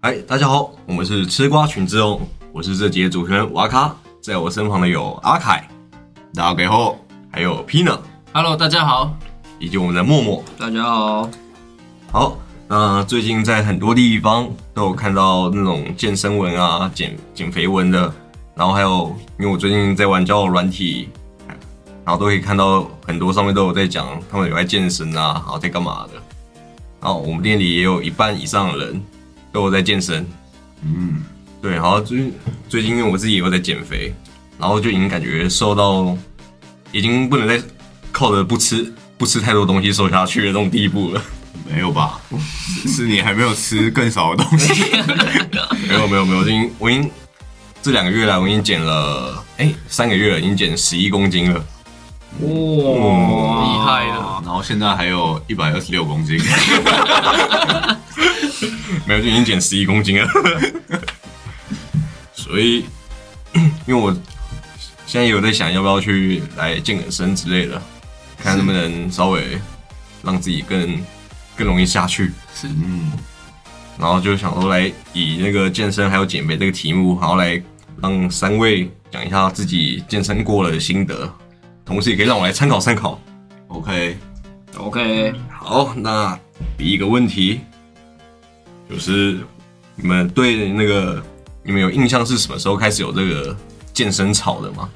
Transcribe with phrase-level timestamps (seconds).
[0.00, 2.20] 嗨，大家好，我们是吃瓜群众哦，
[2.52, 5.68] 我是这集的主持人瓦卡，在我身旁的有阿凯，
[6.34, 6.94] 大家
[7.32, 9.12] 还有 Pina，Hello，大家好。
[9.58, 10.40] 以及我们的默默。
[10.56, 11.28] 大家好。
[12.12, 12.38] 好，
[12.68, 18.14] 那最近在很多地方都有看到那种健身文啊、减减肥文的，
[18.54, 21.08] 然后还有因为我最近在玩交友软体，
[22.04, 26.12] 然后都可以看到很多上面都有在讲他们有在健身啊，然后在干嘛的。
[27.00, 29.02] 然后我们店里也有一半以上的人
[29.52, 30.26] 都有在健身，
[30.82, 31.24] 嗯，
[31.60, 32.32] 对，然后最
[32.68, 34.14] 最近因为我自己也有在减肥，
[34.58, 36.16] 然后就已经感觉瘦到
[36.92, 37.60] 已经不能再
[38.12, 41.22] 靠着不吃不吃太多东西瘦下去的这种地步了。
[41.70, 42.20] 没有吧？
[42.82, 44.72] 是是你还没有吃更少的东西。
[45.88, 47.10] 没有没有没有，我已经我已经
[47.82, 51.64] 这两个月来我已经减了，哎、三个月了，已经减十一公斤了。
[52.40, 52.46] 哇，嗯
[53.64, 54.42] 厉害了！
[54.44, 56.38] 然后现在还有一百二十六公斤，
[59.06, 60.28] 没有，就已经减十一公斤了。
[62.32, 62.84] 所以，
[63.86, 64.12] 因为我
[65.06, 67.80] 现在也有在想，要不要去来健个身之类的，
[68.38, 69.58] 看能不能稍微
[70.22, 71.00] 让自己更
[71.56, 72.32] 更容易下去。
[72.54, 73.12] 是嗯，
[73.98, 77.60] 然后就想说来以那个健身还有减肥这个题目，然后来
[78.00, 81.30] 让三位讲一下自己健身过了的心得，
[81.88, 83.18] 同时也可以让我来参考参考。
[83.68, 85.34] OK，OK。
[85.50, 86.38] 好，那
[86.76, 87.60] 第一个问题
[88.90, 89.38] 就是
[89.96, 91.22] 你们对那个
[91.62, 93.56] 你们有印象是什么时候开始有这个
[93.94, 94.90] 健身潮的吗？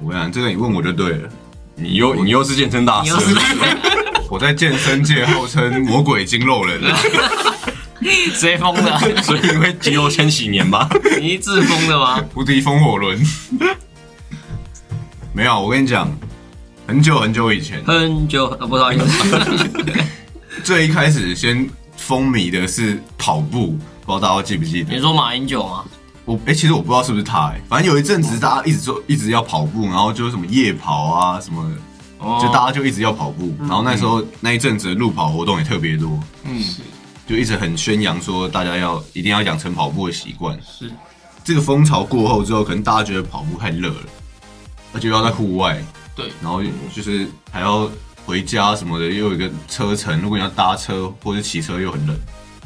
[0.00, 1.28] 我跟你讲，这个你问我就对了。
[1.74, 3.12] 你又你又是健身大师
[4.30, 6.80] 我在健身界号称魔鬼筋肉人，
[8.32, 8.98] 谁疯的？
[9.22, 10.88] 所以你会肌肉千禧年吗？
[11.20, 12.24] 你是自封的吗？
[12.34, 13.20] 无敌风火轮。
[15.34, 16.10] 没有，我跟你讲，
[16.86, 19.68] 很久很久以前，很久，呃，不好意思。
[20.62, 24.94] 最一开始先风靡的是跑步，不知道大家记不记得？
[24.94, 25.84] 你说马英九吗？
[26.24, 31.76] 我哎、其实我不知道是不是他、哎，反正有一阵子大家一直说一直要跑步，然后就是什么夜跑啊什么的，
[32.18, 33.52] 哦就大家就一直要跑步。
[33.60, 36.62] 然后那时候那一阵子的路跑活动也特别多，嗯
[37.26, 40.56] 就一直很宣扬说大家要一定要养成跑步的习惯。
[40.62, 40.92] 是
[41.42, 44.06] 这个风潮过后之后，可能大家觉得跑步太热了，
[44.92, 45.82] 而且要在户外，
[46.14, 46.62] 对然后
[46.94, 47.90] 就是还要
[48.24, 52.16] 回家什么的，又有一个车程，如果你要搭车或者骑车又很冷，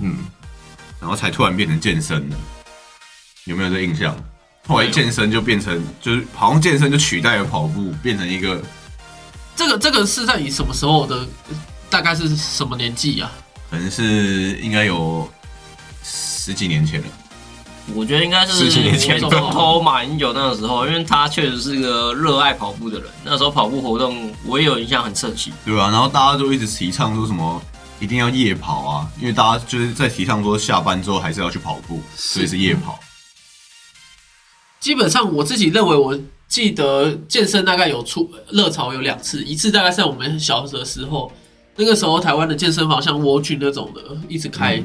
[0.00, 0.18] 嗯，
[1.00, 2.36] 然后才突然变成健身的，
[3.44, 4.16] 有没有这印象？
[4.66, 8.60] 后来健身就变成就是好像健身就取代了跑步，变成一个
[9.54, 11.26] 这个这个是在你什么时候的？
[11.88, 13.30] 大概是什么年纪啊？
[13.70, 15.30] 可能是应该有
[16.02, 17.06] 十几年前了。
[17.94, 23.08] 我觉得应该是十几年前从头马英九那个时候，因为他确实是个热爱跑步的人。
[23.24, 25.52] 那时候跑步活动我也有印象很盛行。
[25.64, 27.62] 对啊，然后大家都一直提倡说什么
[28.00, 32.98] 一定要夜跑啊，因为大家就是在提倡说下班之后还是要去跑步，所以是夜跑。
[34.80, 36.18] 基本上我自己认为，我
[36.48, 41.32] 记得健身大概有出热潮有两次，一次大概在我们小的时候，
[41.76, 44.80] 那个时候台湾的健身房像蜗居那种的一直开，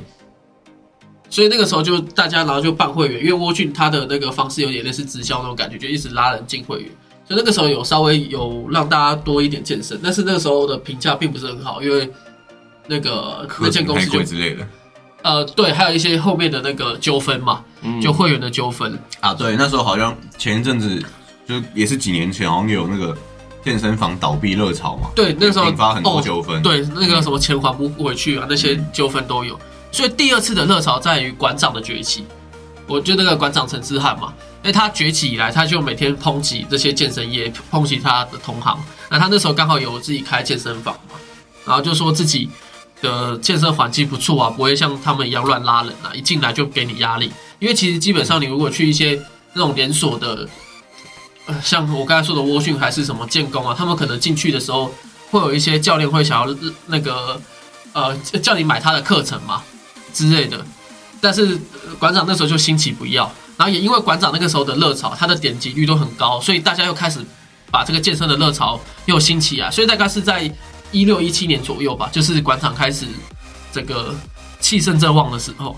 [1.31, 6.89] 所以那个时候就大家然后就办会员，因为蜗俊他的那个方式有点类似直销那种感觉，就一直拉人进会员。
[7.25, 12.09] 所以那个时候有稍微有让大家多一点健身，但是那个时候的评价并不是很好，因为
[12.85, 14.67] 那个那课程太间公司就之类的。
[15.23, 17.63] 呃对，还有一些后面的那个纠纷嘛，
[18.01, 18.99] 就会员的纠纷。
[19.21, 21.01] 啊，对，那时候好像前一阵子
[21.47, 23.15] 就也是几年前，好像有那个
[23.63, 29.57] 健身房倒闭热潮嘛，对，那时候引发很多纠纷。，对，那个什么钱还不回去啊，那些纠纷都有。
[29.91, 32.25] 所以第二次的热潮在于馆长的崛起。
[32.87, 38.77] 我就那个馆长陈之汉嘛，因为他崛起以来，他就每天抨击这些健身业，抨击他的同行。
[39.09, 41.15] 那他那时候刚好有自己开健身房嘛，
[41.65, 42.49] 然后就说自己
[43.01, 47.31] 的健身环境不错啊，不会像他们一样乱拉人啊，一进来就给你压力。
[47.59, 49.21] 因为其实基本上你如果去一些
[49.53, 50.45] 那种连锁的，
[51.63, 54.93] 像我刚才说的蜗讯还是什么建工啊，他们可能进去的时候
[55.29, 56.55] 会有一些教练会想要
[56.87, 57.39] 那个
[57.93, 59.63] 呃叫你买他的课程嘛
[60.13, 60.65] 之类的，
[61.19, 61.59] 但是、
[61.99, 67.19] 馆长那时候就兴起不要，然后也因为馆长那个时候的热潮，他的点击率都很高，所以大家又开始
[67.69, 70.51] 把这个健身的热潮又兴起啊，所以大概是在
[70.91, 73.05] 一六一七年左右吧，就是馆长开始
[73.71, 74.13] 这个
[74.59, 75.77] 气盛正旺的时候，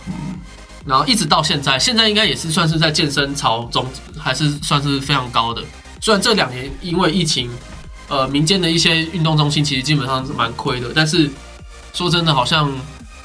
[0.86, 3.86] 然后一直到现在，现在应该也是算是在健身潮中，
[4.18, 5.62] 还是算是非常高的。
[6.02, 7.50] 虽然这两年因为疫情，
[8.10, 11.30] 呃，民间的一些运动中心其实基本上是蛮亏的，但是
[11.94, 12.70] 说真的，好像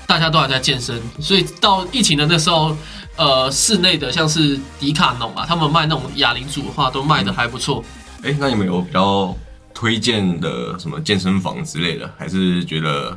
[0.09, 2.75] 大家都还在健身，所以到疫情的那时候，
[3.17, 7.85] 呃，室内的像是迪卡侬啊，他们卖那种哑铃组的话，都卖的还不错。
[8.23, 9.37] 哎、那你们有比较
[9.75, 13.17] 推荐的什么健身房之类的，还是觉得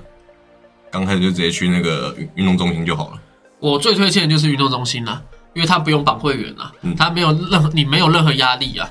[0.91, 3.21] 刚开始就直接去那个运运动中心就好了？
[3.59, 5.21] 我最推荐的就是运动中心啦，
[5.53, 8.89] 因为它不用绑会员啦嗯，它没有任何你没有任何压力啊，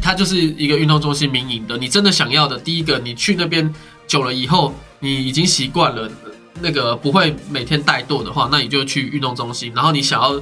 [0.00, 1.76] 它就是一个运动中心民营的。
[1.76, 3.70] 你真的想要的，第一个你去那边
[4.06, 6.10] 久了以后，你已经习惯了
[6.60, 9.72] 那个不会每天怠惰的话，那你就去运动中心。
[9.74, 10.40] 然后你想要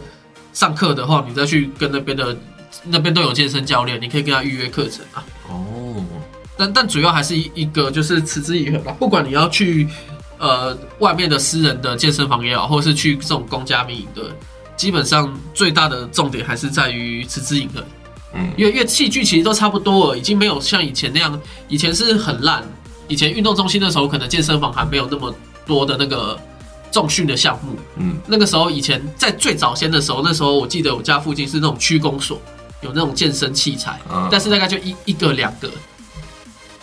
[0.53, 2.37] 上课的话，你再去跟那边的
[2.85, 5.25] 那边都有健身教练，你可以跟他预约课程啊。
[5.49, 6.05] 哦，
[6.57, 9.89] 但但主要还是一一个就是持之以恒吧，不管你要去
[10.39, 14.23] 呃外面的私人的健身房也好，或者是去这种公家民营的，
[14.77, 17.83] 基本上最大的重点还是在于持之以恒。
[18.37, 22.63] 嗯因为因为器具其实都差不多了，已经没有像以前那样，以前是很烂。
[23.07, 25.33] 以前运动中心的时候，可能健身房还没有那么
[25.67, 26.39] 多的那个
[26.91, 27.77] 重训的项目。
[27.97, 32.41] 嗯，那个时候以前在最早先的时候，那时候我记得我家附近是那种区公所，
[32.83, 35.71] 有那种健身器材，嗯但是大概就一一个两个。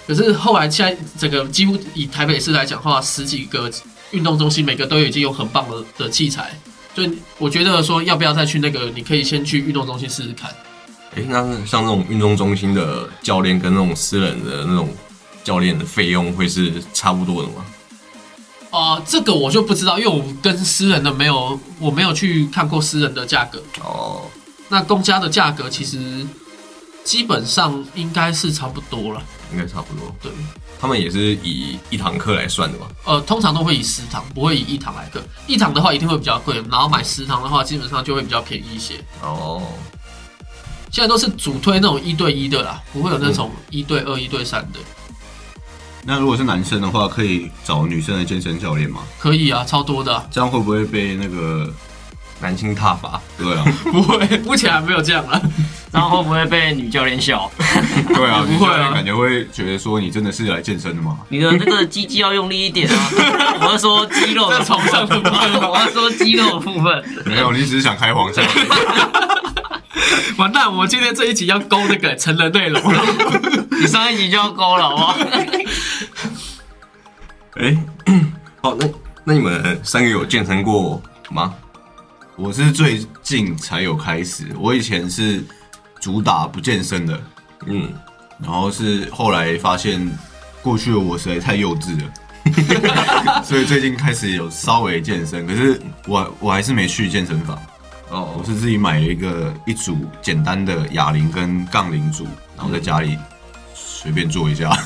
[0.07, 3.71] 可是后来现在整个几乎以台北市来讲的话，十几个
[4.09, 6.51] 运动中心，每个都已经有很棒的的器材，
[6.93, 10.49] 所以我觉得说要不要再去那个，你可以先去运动中心试试看。
[11.15, 14.89] 哎，那像那种运动中心的教练跟那种私人的那种
[15.43, 17.63] 教练的费用会是差不多的吗？
[18.71, 23.61] 哦、这个我就不知道，因为我跟私人的没有，我没有去看过私人的价格。
[23.83, 24.21] 哦，
[24.69, 26.25] 那公家的价格其实
[27.03, 29.21] 基本上应该是差不多了。
[29.51, 30.15] 应该差不多。
[30.21, 30.31] 对，
[30.79, 32.87] 他们也是以一堂课来算的吧？
[33.03, 35.21] 呃，通常都会以十堂，不会以一堂来课。
[35.45, 39.03] 一堂的话一定会比较贵，然后买十堂的话，基本上就会比较便宜一些。
[39.21, 39.61] 哦，
[40.89, 44.79] 现在都是主推那种一对一的啦，不会有那种一对二、一对三的。
[46.03, 49.01] 那如果是男生的话，可以找女生的健身教练吗？
[49.19, 51.71] 可以啊，超多的啊、这样会不会被那个？
[52.43, 53.63] 男性踏伐，对啊，
[53.93, 55.39] 不会，目前还没有这样啊。
[55.91, 57.47] 然后会不会被女教练笑？
[58.15, 61.19] 对啊，不会啊感觉会觉得说你真的是来健身的吗？
[61.29, 63.09] 你的那个鸡鸡要用力一点啊！
[63.61, 67.03] 我要说肌肉的在床上的部分我要说肌肉的部分。
[67.27, 68.43] 没有，你只是想开黄腔。
[70.39, 73.03] 完蛋，我今天这一集要勾那个成人内容了。
[73.79, 75.17] 你上一集就要勾了，好不好？
[77.55, 77.75] 哎，
[78.61, 78.87] 好，那
[79.25, 81.53] 那你们三个有健身过吗？
[82.37, 85.43] 我是最近才有开始，我以前是
[85.99, 87.21] 主打不健身的，
[87.67, 87.91] 嗯，
[88.39, 90.01] 然后是后来发现
[90.61, 97.57] 过去的我实在太幼稚了， 所以最近开始有稍微健身，可是我我还是没去健身房，
[98.09, 98.33] 哦。
[98.37, 102.25] 我哦，是自己买了一个一组简单的哑铃跟杠铃组，
[102.55, 103.17] 然后在家里
[103.75, 104.71] 随便做一下。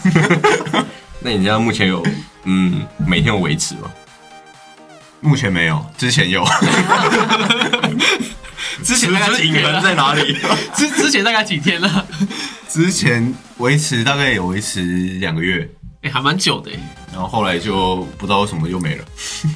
[1.19, 2.05] 那你家目前有
[2.43, 3.91] 嗯每天有维持吗？
[5.21, 6.45] 目前没有，之前有，
[8.83, 9.81] 之前大概几隐天了？
[9.81, 10.37] 在哪里？
[10.75, 12.05] 之之前大概几天了？
[12.69, 14.81] 之前维持大概有维持
[15.19, 15.67] 两个月，
[16.03, 16.77] 哎、还蛮久的哎。
[17.11, 19.05] 然后后来就不知道为什么又没了。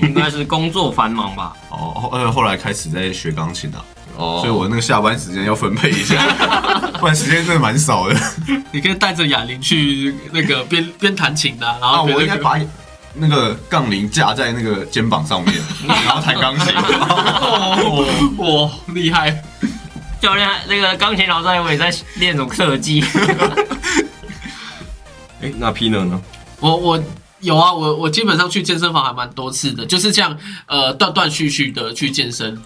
[0.02, 1.54] 应该是工作繁忙吧？
[1.70, 3.84] 哦，后呃后来开始在学钢琴啊，
[4.20, 6.18] 哦所以我那个下班时间要分配一下，
[7.00, 8.16] 不然时间真的蛮少的。
[8.72, 12.60] 你可以带着哑铃去那个边边弹琴的、然啊，后我应该把
[13.16, 15.56] 那个杠铃架在那个肩膀上面，
[15.88, 16.74] 然后弹钢琴。
[16.76, 18.06] 哦，
[18.38, 19.42] 哇，厉害！
[20.22, 23.02] 教练那个钢琴老师还以为在练什么特技。
[25.42, 26.22] 哎，那 P 呢呢？
[26.60, 27.02] 我我
[27.40, 30.38] 有啊，我我基本上去健身房还蛮多次的，就是这样
[30.68, 32.62] 呃断断续续的去健身。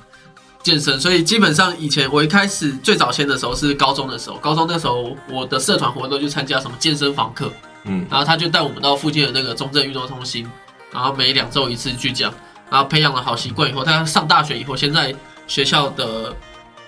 [0.64, 7.52] 健身，所以基本上以前我一开始最早先的时候是高中的时候，高中那时候我的社团活动就参加什么健身房课，
[7.84, 10.50] 嗯，然后他就带我们到附近的那个中正运动中心，
[10.92, 12.34] 然后每两周一次去讲，
[12.70, 15.14] 然后培养了好习惯以后，他上大学以后，先在
[15.48, 16.34] 学校的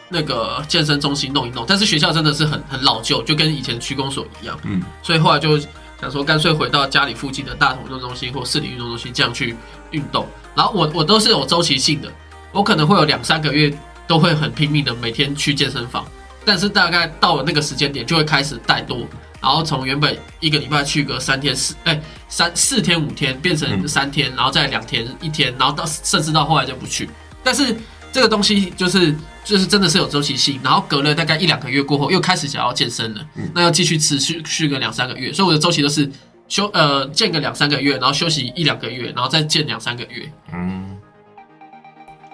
[0.08, 5.60] 那个健身中心弄一弄，但是学校真的是很很老旧，就跟以前区公所一样，嗯，所以后来就
[6.00, 9.54] 想说，干脆回到家里附近的大同运动中心或市里运动中心这样去
[9.92, 12.10] 运动，然后我我都是有周期性的，
[12.56, 13.72] 我可能会有两三个月
[14.08, 16.06] 都会很拼命的每天去健身房，
[16.46, 19.06] 但是大概到了那个时间点就会开始怠惰，
[19.42, 27.10] 然后从原本一个礼拜去个三天四哎三四天五天变成嗯三天，然后再两天一天，然后到甚至到后来就不去。
[27.44, 27.76] 但是
[28.12, 33.22] 这个东西就是就是真的是有周期性，然后隔了大概一两个月过后又开始想要健身了，
[33.54, 36.10] 那要继续持续续个两三个月，所以我的周期都是
[36.48, 40.32] 休呃健个两三个月，然后休息一两个月，然后再健两三个月。
[40.54, 40.98] 嗯，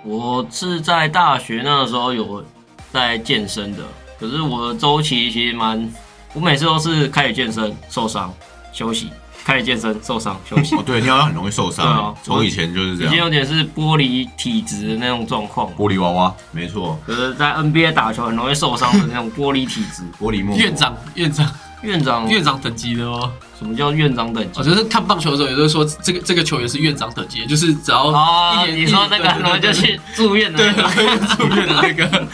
[0.03, 2.43] 我是在大学那个时候有
[2.91, 3.83] 在健身的，
[4.19, 5.91] 可是我的周期其实蛮，
[6.33, 8.33] 我每次都是开始健身受伤
[8.73, 9.09] 休息，
[9.43, 15.69] 开始健身受伤休息哦，，对，你好像很容易受对啊伤，从以前就是这已经样，有点是玻璃体质的那种状况。
[15.75, 20.03] 玻璃娃娃，没错，可是，在 NBA 打球很容易受伤的那种玻璃体质。
[20.19, 20.57] 玻璃沫。
[20.57, 21.51] 院长院长，
[21.83, 23.31] 院长院长等级的吗？
[23.61, 24.63] 什么叫院长等级我？
[24.63, 32.27] 就是看棒球的时候，也就是说这个这个球员是院长等级，就是只要哦，一年你说那个很容易就去住院的对，住院的那个，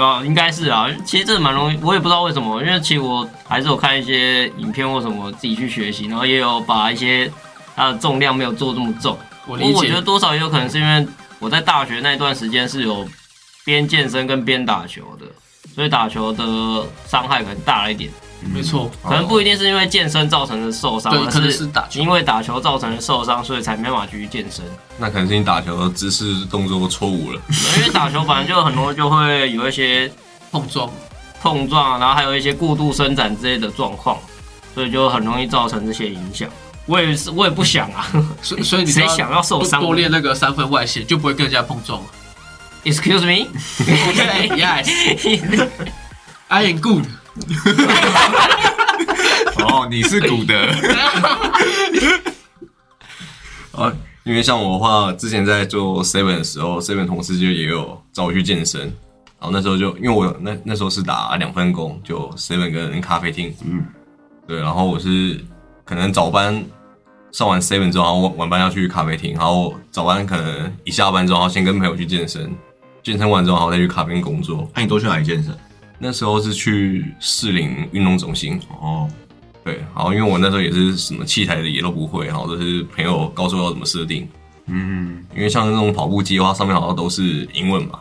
[0.00, 0.86] 啊， 应该是啊。
[1.04, 7.28] 其实这蛮容易，我也不知道为什么，因为其实我还是有看一些影片或什么自己去学习，然后也有把一些
[7.74, 9.18] 它的重量没有做这么重。
[9.44, 10.00] 我理解我觉得。
[10.00, 11.04] 多少也有可能是因为
[11.40, 13.04] 我在大学那段时间是有
[13.64, 15.26] 边健身跟边打球的，
[15.74, 18.08] 所以打球的伤害可能大了一点。
[18.52, 22.00] 没错，可能不一定是因为健身造成的受伤，可能是打球。
[22.00, 24.64] 因为打球造成的受伤，所以才没办法继续健身。
[24.98, 27.40] 那可能是你打球的姿势动作错误了。
[27.78, 30.10] 因为打球本来就很多就会有一些
[30.50, 30.90] 碰撞，
[31.40, 34.18] 碰撞，然后还有一些过度伸展之类的状况，
[34.74, 36.48] 所以就很容易造成这些影响。
[36.86, 38.06] 我也是，我也不想啊。
[38.42, 42.06] 所以所以你 谁想要受伤多多练那个三分外线，就不会跟人家碰撞了。
[42.84, 44.86] Excuse me，Yes,
[46.46, 47.04] I am good。
[49.66, 50.54] 哦，你是古德，
[53.72, 53.92] 啊，
[54.24, 58.80] 因为像我的话，之前在做 Seven 的时候，Seven 同事就也有找我去健身，
[59.38, 63.84] 然后那时候就因为我那那时候是打两份工，就 Seven 跟咖啡厅，嗯，
[64.46, 65.44] 对，然后我是
[65.84, 66.64] 可能早班
[67.32, 72.50] 上完 Seven 之后，然后晚晚班要去咖啡厅，然后早班可能一下班之后，然后先跟朋友去健身，
[73.02, 74.68] 健身完之后，然后再去咖啡厅工作。
[74.74, 75.54] 那你都去哪里健身？
[75.98, 79.08] 那时候是去士林运动中心，哦，
[79.64, 84.28] 对，然后因为我那时候也是什么器材的也都不会，然后都是朋友告诉我要怎么设定。
[84.66, 88.00] 嗯，因为像那种跑步机的话，上面好像都是英文嘛。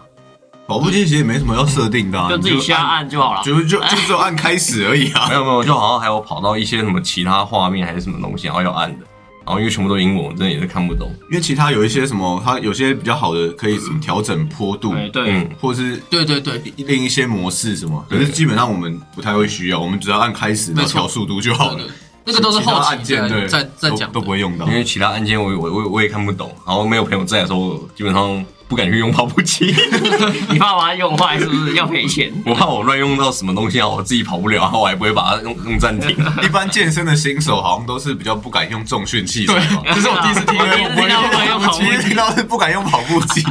[0.68, 3.42] 跑步机其实也没什么要设定的、啊，就自己瞎按就好了。
[3.44, 5.36] 就就就只有按开始而已啊没。
[5.36, 9.06] 有没有，就好像还有跑到一些什么其他画面还是什么东西，然后要按的。
[9.46, 11.12] 然后因为全部都英文，我真的也是看不懂。
[11.30, 21.86] 因为其他有一些什么，它有些比较好的可以什么调整坡度，对对，嗯，或是对对对，另一些模式什么，可是基本上我们不太会需要，我们只要按开始，调速度就好了。
[22.28, 24.66] 那个都是其他后按键在在讲都不会用到。
[24.66, 24.74] 因。
[24.74, 29.74] 为其他按键我我我我也看不懂，然后没有朋友在的时候，基本上不敢去用跑步机，
[30.50, 32.34] 你怕把它用坏是不是要赔钱？
[32.46, 36.10] 我怕我乱用到什么东西啊，我自己跑不了，然后我还不会把它用用暂停。
[36.44, 39.82] 一般健身的新手好像都是比较不敢用重训器材嘛。
[39.94, 42.14] 这是我第一次听我第一次听到不敢用跑步机。
[42.16, 43.44] 到是不敢用跑步机。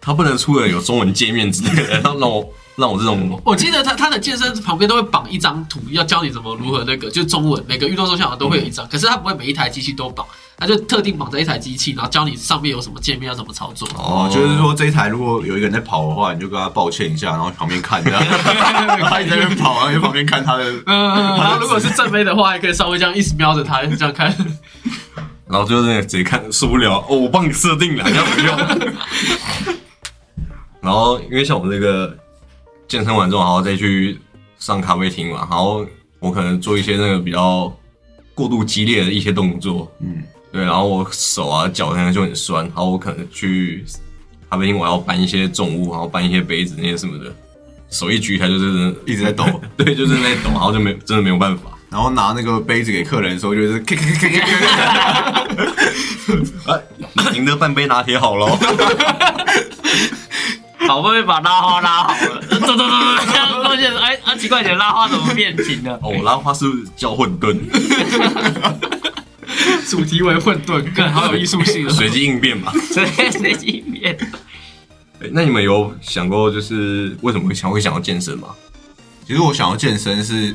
[0.00, 10.26] 他不能出了有中文界面之类的，让让我让我这种我记得他他的健身旁边都会绑一张图，要教你怎么如何那个，就中文每个运动中心好像都会有一张，可是他不会每一台机器都绑，
[10.62, 13.88] 他就特定绑在一台机器，然后教你上面有什么界面要怎么操作。
[13.96, 18.22] 哦，就是说这一台如果有一个人在跑的话，你就跟他抱歉一下，然后旁边看这样，
[19.10, 20.64] 他一直在那边跑，然后在旁边看他的。
[20.86, 24.32] 嗯，然后如果是正妹的话，还可以稍微这样一直瞄着他，这样看。
[25.50, 28.56] 然后就是那个直接看受不了哦，我帮你设定了，你要不要？
[30.80, 32.16] 然后因为像我这个
[32.88, 34.18] 健身完之后，然后再去
[34.58, 35.84] 上咖啡厅嘛，然后
[36.20, 37.70] 我可能做一些那个比较
[38.34, 43.82] 过度激烈的一些动作，嗯，对，然后我手啊脚可能就很酸，然后我可能去
[44.50, 47.34] 咖啡厅我要搬一些重物，然后搬一些杯子那些什么的，
[47.90, 49.46] 手一举起来就是一直在抖，
[49.78, 51.70] 对，就是在抖，然后就没真的没有办法。
[51.88, 54.46] 然后拿那个杯子给客人的时候，就是咔咔咔咔咔。
[56.72, 56.78] 啊，
[57.34, 58.46] 赢得半杯拿铁好喽。
[60.88, 62.84] 好不容易把拉花拉好了，走走走走，
[63.30, 65.98] 这样发现哎啊奇怪，你的拉花怎么变形了？
[66.02, 67.56] 哦，我拉花是不是叫混沌？
[69.88, 71.92] 主题为混沌， 更好有艺术性了。
[71.92, 72.72] 随机应变嘛。
[72.92, 74.16] 随 随机变。
[75.20, 78.48] 欸那你们有想过，就是为什么会想会想要健身吗？
[79.24, 80.54] 其实我想要健身是，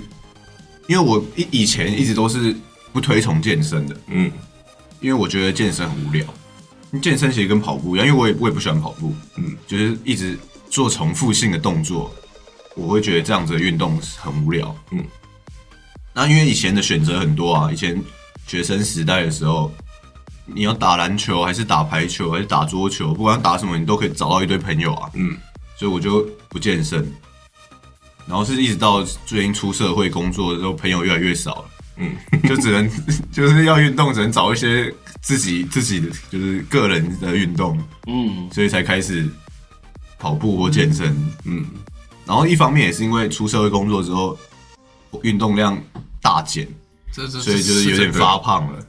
[0.88, 2.54] 因为我以以前一直都是
[2.92, 4.30] 不推崇健身的，嗯，
[5.00, 6.26] 因为我觉得健身很无聊。
[7.02, 10.38] 健身其实跟跑步一样，因为我也我也不喜欢跑步，嗯，就是一直
[10.70, 12.14] 做重复性的动作，
[12.76, 15.02] 我会觉得这样子的运动很无聊，嗯。
[16.14, 18.02] 那因为以前的选择很多啊，以前
[18.48, 19.72] 学生时代的时候，
[20.46, 25.38] 你要打篮球还是打排球还是打桌球，不管打什么，你都可以找到一堆朋友啊，嗯，
[25.78, 27.06] 所以我就不健身。
[28.26, 31.66] 然后是一直到最近出社会工作之后，朋友越来越少了，
[31.98, 32.90] 嗯，就只能
[33.32, 37.78] 就是要运动，只能找一些自己自己的就是个人的运动，
[38.08, 39.30] 嗯，所以才开始
[40.18, 41.16] 跑步或健身。
[41.46, 41.66] 嗯，
[42.26, 44.38] 然后一方面也是因为出社会工作之后，
[45.24, 45.82] 运动量
[46.22, 46.68] 大减，
[47.26, 48.80] 这这所以就是有点发胖了。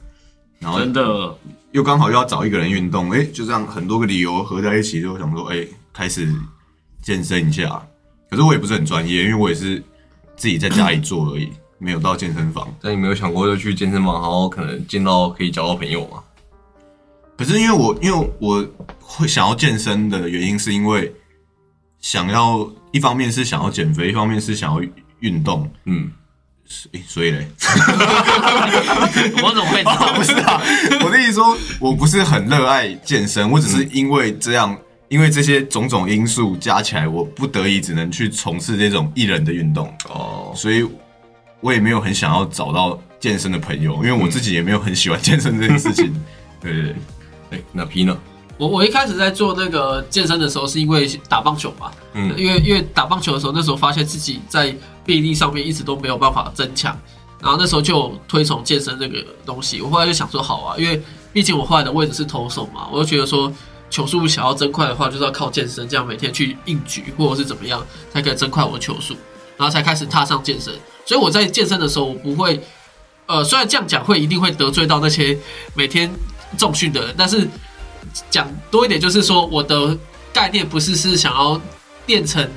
[0.59, 1.37] 然后真的，
[1.71, 6.31] 又刚好又要找一个人运动，哎，就这样很多个理由合在一起，就想说，哎，开始
[7.01, 7.81] 健身一下。
[8.29, 9.81] 可是我也不是很专业，因为我也是
[10.35, 12.67] 自己在家里做而已，没有到健身房。
[12.81, 16.21] 但你没有想过就去健身房，然后可能见到可以交到朋友吗？
[17.37, 18.67] 可是因为我因为我
[18.99, 21.11] 会想要健身的原因，是因为
[22.01, 24.81] 想要一方面是想要减肥，一方面是想要
[25.21, 26.11] 运动，嗯，
[26.91, 27.47] 诶所以嘞，
[29.43, 30.13] 我怎么会知道？
[30.13, 30.61] 不是啊，
[31.03, 40.87] 我的意思说，我不是很热爱健身，我只是因为这样，因为这些种种因素加起来，我不得已只能去从事这种艺人的运动，哦，所以
[41.61, 46.13] 我也没有很想要找到健身的朋友，因为我自己也没有很喜欢健身这件事情。
[46.61, 46.95] 对 对对，
[47.51, 48.15] 哎，那 P 呢？
[48.59, 54.75] 我我一开始在做那个健身的时候，是因为打棒球嘛，嗯因为因为打棒球的时候，那时候发现自己在
[55.05, 56.95] 臂力上面一直都没有办法增强，
[57.41, 59.81] 然后那时候就推崇健身这个东西。
[59.81, 61.01] 我后来就想说，好啊，因为
[61.31, 63.49] 毕竟我后来的位置是投手嘛，我就觉得说
[63.89, 69.15] 球速想要增快的话，就是要靠健身，这样每天去硬举或者是怎么样，才可以增快我的球速，
[69.55, 70.73] 然后才开始踏上健身。
[71.05, 72.61] 所以我在健身的时候，我不会，
[73.25, 75.37] 呃，虽然这样讲会一定会得罪到那些
[75.73, 76.11] 每天
[76.57, 77.47] 重训的人，但是
[78.29, 79.97] 讲多一点，就是说我的
[80.33, 81.59] 概念不是是想要
[82.05, 82.47] 练成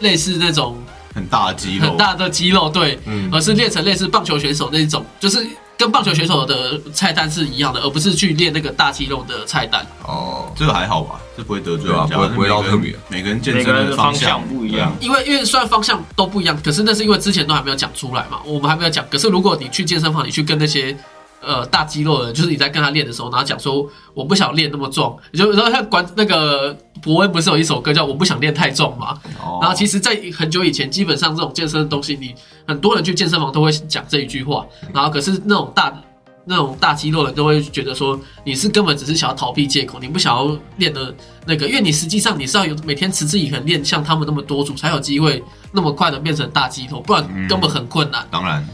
[0.00, 0.76] 类似那种
[1.14, 9.86] 很大的肌肉，很大的肌肉，对，嗯而是练成类似棒球选手那种，就是跟棒球选手的菜单是一样的，而不是去练那个大肌肉的菜单。
[10.04, 11.20] 哦，这个还好吧？
[11.36, 14.92] 这不会得罪啊不会不会到特别每个人健每身的方向向不一样。
[15.00, 19.04] 因为因为虽然方向都不一样，可是那是因为之前都还没有讲出来嘛，我们还没有讲。
[19.08, 20.96] 可是如果你去健身房，你去跟那些
[21.40, 29.18] 呃大肌肉的人，就是你在跟他练的时候，然后讲说我不想练那么壮，你就然后像管那个伯恩不是有一首歌叫我不想练太壮嘛？
[29.40, 29.58] 哦。
[29.60, 32.34] 然后其实，在很久以前，基本上这种健身的东西，你
[32.66, 35.92] 很多人去健身房都会讲这一句话，然后可是那种大
[36.44, 41.14] 那种大肌肉的人都会觉得说，你是根本只是想要逃避借口，你不想要练的
[41.44, 48.26] 那个，因为你实际上你是要有每天持之以恒练像他们那么多组，才有机会那么快的变成大肌肉，不然根本很困难。
[48.30, 48.66] 当然，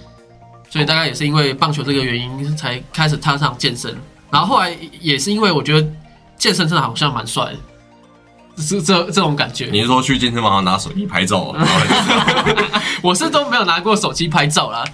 [0.75, 3.97] 所以大概也是因为棒球这个原因，才开始踏上健身。
[4.29, 5.89] 然后后来也是因为我觉得
[6.37, 7.45] 健身真的好像蛮帅
[8.57, 9.69] 的，是这这种感觉。
[9.71, 11.55] 你是说去健身房拿手机拍照
[13.05, 14.85] 我是都没有拿过手机拍照啦。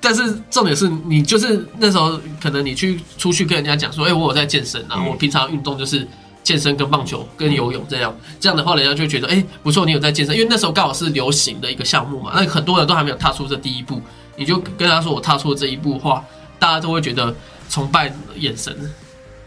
[0.00, 6.08] 但是重点是你就是那时候可能你去出去跟人家讲说，哎、我有在健身啊，嗯我平常运动就是
[6.42, 14.00] 健身跟棒球跟游泳这样，这样的话人家就会觉得，哎、不错，你有在健身，因为那时候刚好是流行的一个项目嘛，那很多人都还没有踏出这第一步，
[14.36, 16.24] 你就跟他说我踏出了这一步的话，
[16.58, 17.34] 大家都会觉得
[17.68, 18.74] 崇拜眼神。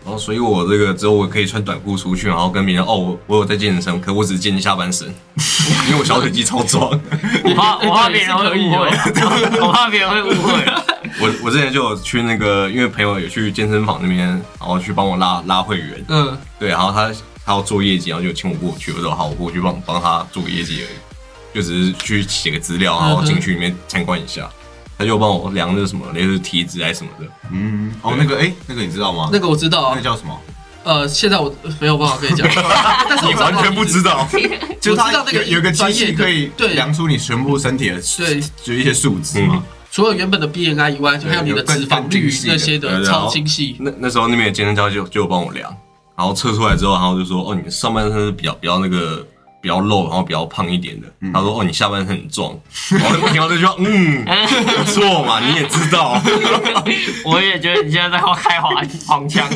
[0.03, 5.07] 然后所以我这个之后我可以穿短裤出去，然后跟别人哦，我我有在健身，可我只是健下半身，
[5.87, 6.89] 因为我小腿肌超壮。
[7.43, 10.65] 我怕我怕别人会误会哦，我怕别人会误会。
[11.21, 14.25] 我我之前就有去那个，因为朋友有去健身房那边，
[14.57, 17.11] 然后去帮我拉拉会员，嗯，对，然后他
[17.45, 24.49] 他要做业绩，然后就请我过去，我说好，我过去帮帮他做个业绩而已，就只是去写个资料，然后进去里面参观一下，
[24.99, 29.29] 他就帮我量那个什么类似体脂还是什么的，嗯，哦，那个，哎，那个你知道吗？
[29.31, 29.91] 那个我知道啊。
[29.91, 30.37] 那个，叫什么？
[30.83, 32.47] 呃，现在我没有办法跟你讲，
[33.09, 34.27] 但是我你完全不知道，
[34.81, 36.73] 就是它我知道那个有有个机专业的器可以对。
[36.73, 38.41] 量出你全部身体的对。
[38.63, 39.63] 就一些数值嘛。
[39.91, 43.75] 除了原本的 BMI 以外，就还有你的脂肪率那些的超精细。
[43.79, 45.75] 那那时候那边的健身教练就就有帮我量，
[46.15, 49.25] 然后测出来之后，然后就说哦，你上半身是比较比较那个
[49.61, 51.07] 比较肉，然后比较胖一点的。
[51.33, 52.57] 他说哦，你下半身很壮。
[52.91, 56.21] 然后我听到这句话，嗯，不错嘛， 你也知道。
[57.25, 58.73] 我也觉得你现在在开黄
[59.07, 59.47] 黄腔，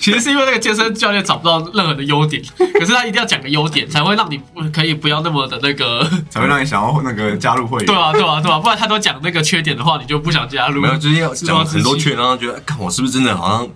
[0.00, 2.42] 其实是因为那个健身教练找不到任何的优点，
[2.74, 4.40] 可是他一定要讲个优点，才会让你
[4.72, 6.06] 可以不要那么的那个。
[6.28, 7.86] 才会让你想要那个加入会员。
[7.86, 10.80] 对啊，对啊，对啊，不然他都讲那个缺点的话，你就不想加入。
[10.82, 13.68] 没有，就是要自暴自弃讲很多缺点，然后觉得，看我是不是真的好像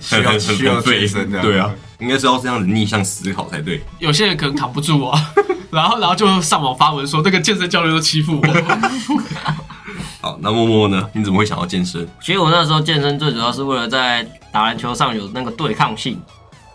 [0.00, 1.70] 需要很很需要健身这样对啊，
[2.02, 3.80] 应该是要这样子逆向思考才对。
[4.00, 5.18] 有些人可能扛不住啊，
[5.70, 8.46] 然后然后就上网发文说那个健身教练都欺负我。
[10.20, 11.08] 好，那默默呢？
[11.14, 12.06] 你怎么会想要健身？
[12.20, 16.20] 其实我那时候健身最主要是为了在打篮球上有那个对抗性，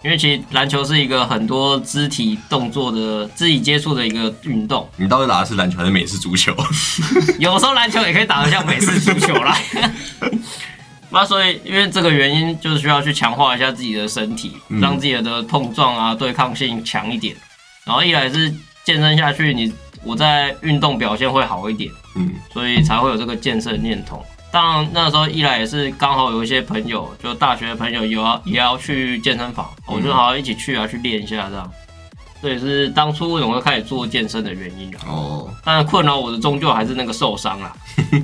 [0.03, 6.53] 因为其实篮球是一个很多肢体动作的肢体接触的一个运动，你到底打的是篮球还是美式足球？
[7.39, 9.57] 有时候篮球也可以打得像美式足球啦。
[11.09, 17.35] 那所以因为这个原因，就是需要去强化一下自己的身体，让自己的碰撞啊、对抗性强一点。
[17.85, 24.23] 然后一来是健身下去，你我在运动表现会好一点，嗯，所以才会有这个健身念头。
[24.51, 31.71] 当然那时候一来也是刚好有一些朋友，就大学的朋友有要也要去健身房，我就好好一起去啊，去练一下这样。
[32.41, 34.99] 这也是当初为什么会开始做健身的原因啊。
[35.07, 37.73] 哦，但困扰我的终究还是那个受伤啦。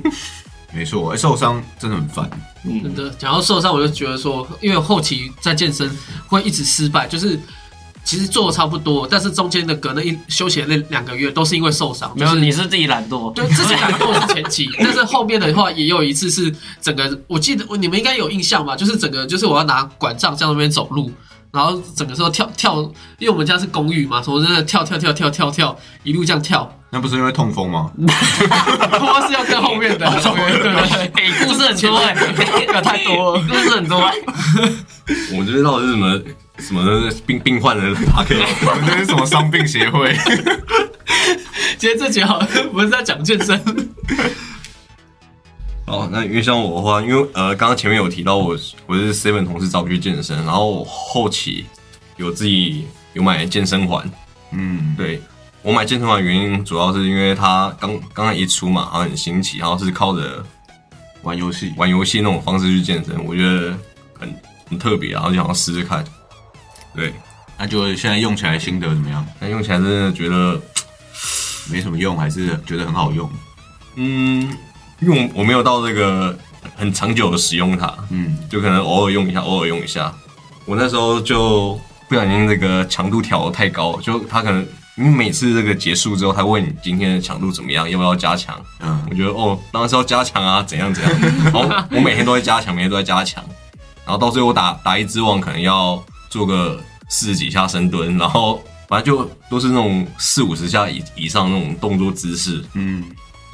[0.74, 2.28] 没错，哎受伤真的很烦。
[2.64, 5.90] 嗯真，的，讲到受伤，我就觉得说，因为后期在健身
[6.26, 7.38] 会一直失败，就是
[8.02, 13.32] 其实做的差不多，但是中间的隔那一休息的那两个月都是因为受伤，没有，就是你是自己懒惰。
[13.32, 18.74] 对，自己懒惰是前期， 但是后面的话也有一次是整个，我记得你们应该有印象吧？
[18.74, 21.12] 就是整个就是我要拿拐杖在那边走路，
[21.54, 22.82] 然后整个时候跳跳，
[23.18, 27.92] 因为我们家是公寓嘛，从那跳跳跳跳跳跳，一路这样跳，那不是因为痛风吗？
[27.96, 30.74] 坡是要跟后面的，对对对，
[31.14, 32.12] 哎，故事很多哎，
[32.82, 34.14] 太多了，故事很多哎。
[35.30, 36.20] 我们这边到底是什么
[36.58, 40.12] 什么病病患的 p a 我们这是什么伤病协会？
[41.78, 43.60] 今天这节好像不是在讲健身。
[45.86, 51.66] 哦，那因为像我的话，因为呃，刚刚前面有提到我我是 Seven 同事找我去健身，然后我后期
[52.16, 54.10] 有自己有买健身环。
[54.52, 55.20] 嗯，对
[55.62, 60.42] 我买健身环的原因，主要是因为它刚刚刚一出嘛，然后很新奇，然后是靠着
[61.22, 63.76] 玩游戏，玩游戏那种方式去健身，我觉得
[64.18, 64.34] 很
[64.70, 66.02] 很特别，然后就想要试试看。
[66.94, 67.12] 对，
[67.58, 69.26] 那就现在用起来心得怎么样？
[69.38, 70.58] 那用起来真的觉得
[71.70, 73.30] 没什么用，还是觉得很好用？
[73.96, 74.56] 嗯，
[75.04, 76.36] 因为我我没有到这个
[76.76, 80.12] 很长久的使用它，嗯，就可能偶尔用一下，偶尔用一下。
[80.64, 88.58] 我那时候就不小心这个强度调的太高，就他可能你每次这个结束之后，他问你今天的强度怎么样，要不要加强？
[88.80, 91.12] 嗯我觉得哦，当然是要加强啊，怎样怎样。
[91.44, 93.44] 然后我每天都在加强，每天都在加强，
[94.06, 102.64] 然后到最后打打一只网可能要做个四十几下深蹲，然后反正就都是那种四五十下以以上那种动作姿势。
[102.72, 103.04] 嗯，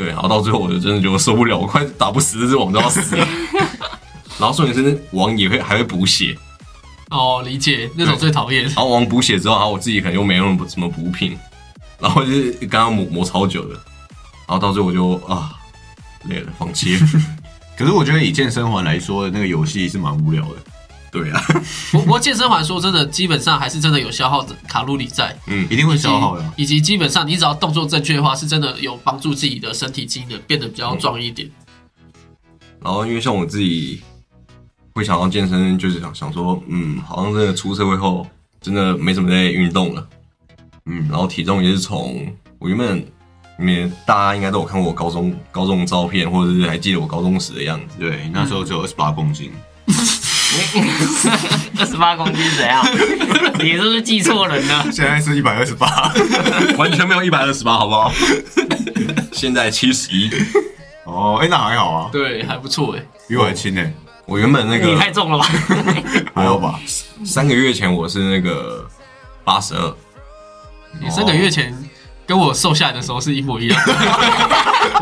[0.01, 3.29] 对，然后到最后我就真的觉得受不了，我快打不死这只网都要死了。
[4.41, 6.35] 然后重点是网也会还会补血，
[7.11, 8.65] 哦，理解，那种最讨厌。
[8.65, 11.37] 然后网补血之后，然后我自己可能又没用什么补品，
[11.99, 13.75] 然后就是刚刚磨磨超久的，
[14.49, 15.53] 然后到最后我就啊
[16.25, 17.07] 累了，放弃了。
[17.77, 20.57] 可是我觉得以健身环来说，那个游戏是蛮无聊的。
[21.11, 21.42] 对啊，
[21.90, 26.53] 不不过健身环说真的，基本上还是真的有消耗的卡路里在，嗯一定会消耗的。
[26.57, 31.51] 以及基本上你只要动作正确的话，是真的有帮助自己的身体机能变得比较壮一点。
[32.83, 34.01] 然后因为像我自己
[34.94, 38.27] 会想要健身，就是想想说，嗯，好像真的出社会后
[38.61, 40.09] 真的没什么在运动了，
[40.87, 43.05] 嗯，然后体重也是从我原本，
[43.59, 47.96] 你们大家应该都有看过我高中高中照片，或者是还记得我高中时的样子。
[47.99, 49.51] 对，那时候只有二十八公斤。
[51.79, 52.85] 二十八公斤是怎样？
[53.61, 54.85] 你是不是记错人了？
[54.93, 56.13] 现在是一百二十八。
[56.77, 58.13] 完全没有一百二十八，好不好？
[59.33, 60.31] 现在七十一。
[61.05, 63.03] 哦，哎，那还好啊，对，还不错哎。
[63.29, 63.85] 比我还轻呢。
[64.27, 65.47] 我原本那个你太重了吧？
[66.35, 66.79] 还好吧？
[67.25, 68.89] 三个月前我是那个
[69.45, 69.95] 八十二，
[71.01, 71.73] 你三个月前
[72.27, 73.81] 跟我瘦下来的时候是一模一样。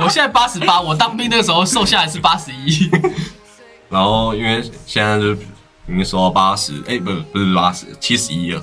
[0.00, 2.90] 我现在八十八，我当兵那时候瘦下来是八十一。
[3.88, 5.38] 然后因为现在就已
[5.88, 8.62] 经瘦到八十，哎，不不是八十，七十一了。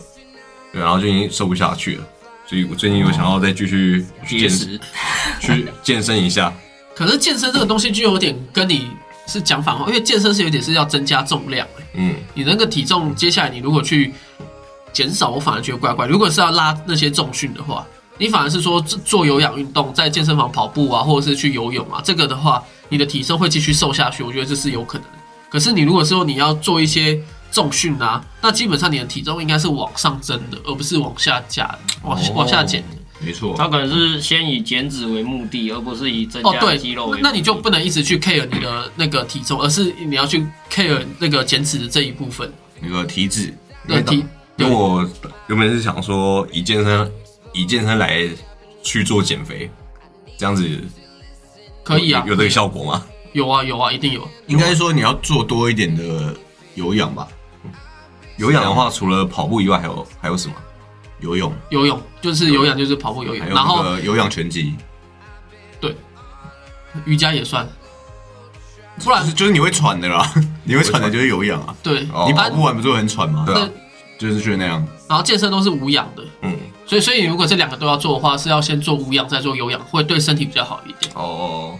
[0.71, 2.03] 对，然后就已经瘦不下去了，
[2.45, 4.79] 所以我最近有想要再继续去健身，
[5.39, 6.53] 去健身一下。
[6.93, 8.89] 可是健身这个东西就有点跟你
[9.25, 14.13] 是讲反话，因为健身是有点是要增加重量、欸，嗯，你那个体重接下来你如果去
[14.93, 16.05] 减少，我反而觉得怪怪。
[16.07, 17.85] 如果是要拉那些重训的话，
[18.17, 25.17] 你反而是说做做有氧运动，在健身房跑步啊，或者是去游泳啊，这个的话，你的体重会继续瘦下去，我觉得这是有可能的。
[25.49, 27.19] 可是你如果说你要做一些
[27.51, 31.69] 重训啊，那基本上你的体重应该是往上增的，而不是往下降、
[32.03, 32.97] 往、哦往下减的。
[33.19, 33.55] 没错。
[33.57, 37.21] 他可能是先以减脂为目的，而不是以增哦，加对肌肉为目的。
[37.23, 42.51] 那你就不能一直去 care 你的那个体重，而是你要去 care 那个减脂的这一部分。
[42.81, 43.53] 那个体脂，
[43.87, 44.25] 对体，
[44.57, 45.09] 因为我
[45.47, 47.11] 原本是想说以健身
[47.55, 48.27] 以健身来
[48.83, 49.69] 去做减肥，
[50.37, 50.63] 这样子
[51.83, 53.05] 可以啊，有有这个效果吗？
[53.31, 54.27] 有啊有啊，一定有。
[54.47, 56.35] 应该说你要做多一点的
[56.75, 57.27] 有氧吧？
[58.37, 60.55] 有氧的话，除了跑步以外，还有还有什么？
[61.21, 64.75] 游泳，游泳就是有氧，就是跑步游泳，还有然后有氧拳击，
[65.79, 65.95] 对
[67.05, 67.67] 瑜伽也算。
[69.03, 70.29] 不然就是就是你会喘的啦，
[70.63, 71.75] 你会喘的就是有氧啊。
[71.81, 73.43] 对，哦你跑步完不是会很喘吗？
[73.47, 73.69] 对啊
[74.17, 74.85] 就是就是那样。
[75.09, 76.55] 然后健身都是无氧的，嗯，
[76.85, 81.11] 所以所以如果这两个都要做的话，是要先做无氧再做有氧，会对身体比较好一点。
[81.15, 81.79] 哦，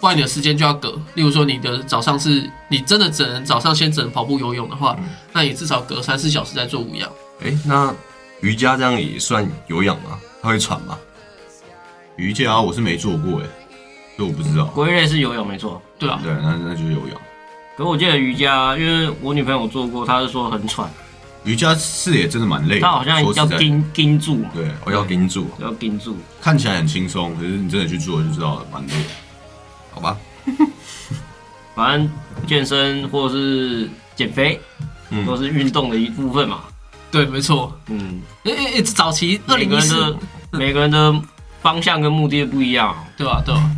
[0.00, 0.90] 不然你的时间就要隔。
[1.14, 4.96] 例如说你的早上是你真的只能早上先只能跑步游泳的话，
[5.32, 7.10] 那你至少隔三四小时再做无氧。
[7.44, 7.92] 哎，那
[8.40, 10.18] 瑜伽这样也算有氧吗？
[10.40, 10.96] 它会喘吗？
[12.14, 13.46] 瑜伽我是没做过哎，
[14.16, 14.66] 所以我不知道。
[14.66, 15.82] 归类是有氧没错。
[15.98, 17.20] 对啊，对，那那就是有氧。
[17.76, 20.88] 可我记得瑜伽，因为我女朋友做过，她是说很喘，
[21.48, 26.14] 瑜伽是也真的蛮累的，他好像要盯盯住嘛，对，我要盯住，要盯住。
[26.42, 29.10] 看起来很轻松，可是你真的去做就知道了，蛮累的。
[29.92, 30.16] 好吧？
[31.74, 32.10] 反正
[32.46, 34.60] 健身或者是减肥，
[35.08, 36.60] 嗯都是运动的一部分嘛。
[37.10, 37.72] 对，没错。
[37.86, 41.22] 嗯，诶诶诶，早期二每零一四个人的，每个人的
[41.62, 42.94] 方向跟目的不一样。
[43.16, 43.70] 对吧、对吧、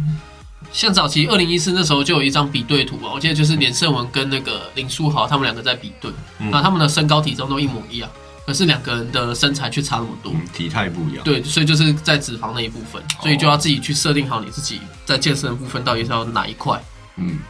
[0.72, 8.08] 像早期二零一四那时候就有一张比对图嘛，我记得就是连胜文跟那个林书豪他们两个在比对，那他们的身高体重都一模一样，
[8.46, 10.32] 可是两个人的身材却差那么多。
[10.34, 11.24] 嗯，体态不一样。
[11.24, 16.80] 对，所以就是在脂肪那一部分，所以就要自己去设定好你自己在健身的部分到底是要哪一块。
[17.16, 17.40] 嗯，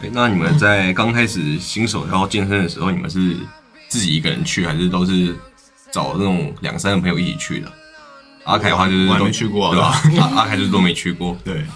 [0.00, 3.36] 对，那你们在刚开始新手要健身的时候，你们是
[3.88, 5.36] 自己一个人去，还是都是
[5.92, 7.70] 找那种两三个朋友一起去的？
[8.44, 10.26] 阿凯的话就是我还都没去过啊对吧？
[10.32, 11.36] 阿阿凯就是都没去过。
[11.44, 11.66] 对，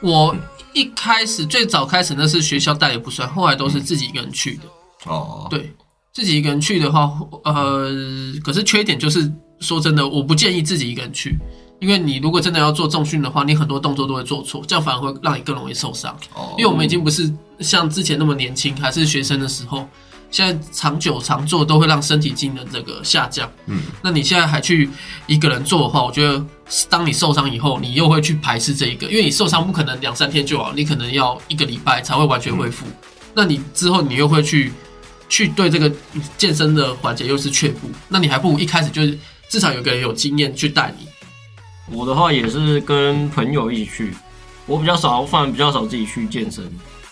[0.00, 0.36] 我
[0.72, 4.62] 一开始最早开始那是学校带也不算，后来都是自己一个人去的。
[5.10, 5.72] 哦，对
[6.12, 7.10] 自己一个人去的话，
[7.44, 7.90] 呃，
[8.42, 9.30] 可是缺点就是
[9.60, 11.36] 说真的，我不建议自己一个人去，
[11.80, 16.16] 因为你如果真的要做重训的话，你很多动作都会做错，这样反而会让你更容易受伤。
[16.34, 19.88] 哦因为我们已经不是像之前那么年轻，还是学生的时候，
[20.30, 23.50] 现在长久常做都会让身体机能这个下降。
[23.66, 24.90] 嗯，那你现在还去
[25.26, 26.44] 一个人做的话，我觉得
[26.88, 32.86] 当你受伤以后，你又会去排斥这一个，因为你受伤不可能两三天就好，你可能要一个礼拜才会完全恢复。
[33.34, 34.72] 那你之后你又会去
[35.28, 35.90] 去对这个
[36.36, 41.06] 健身的环节又是却步，那你还不如一开始就是至少有个人有经验去带你。
[41.94, 44.14] 我的话也是跟朋友一起去，
[44.66, 46.64] 我比较少，反而比较少自己去健身。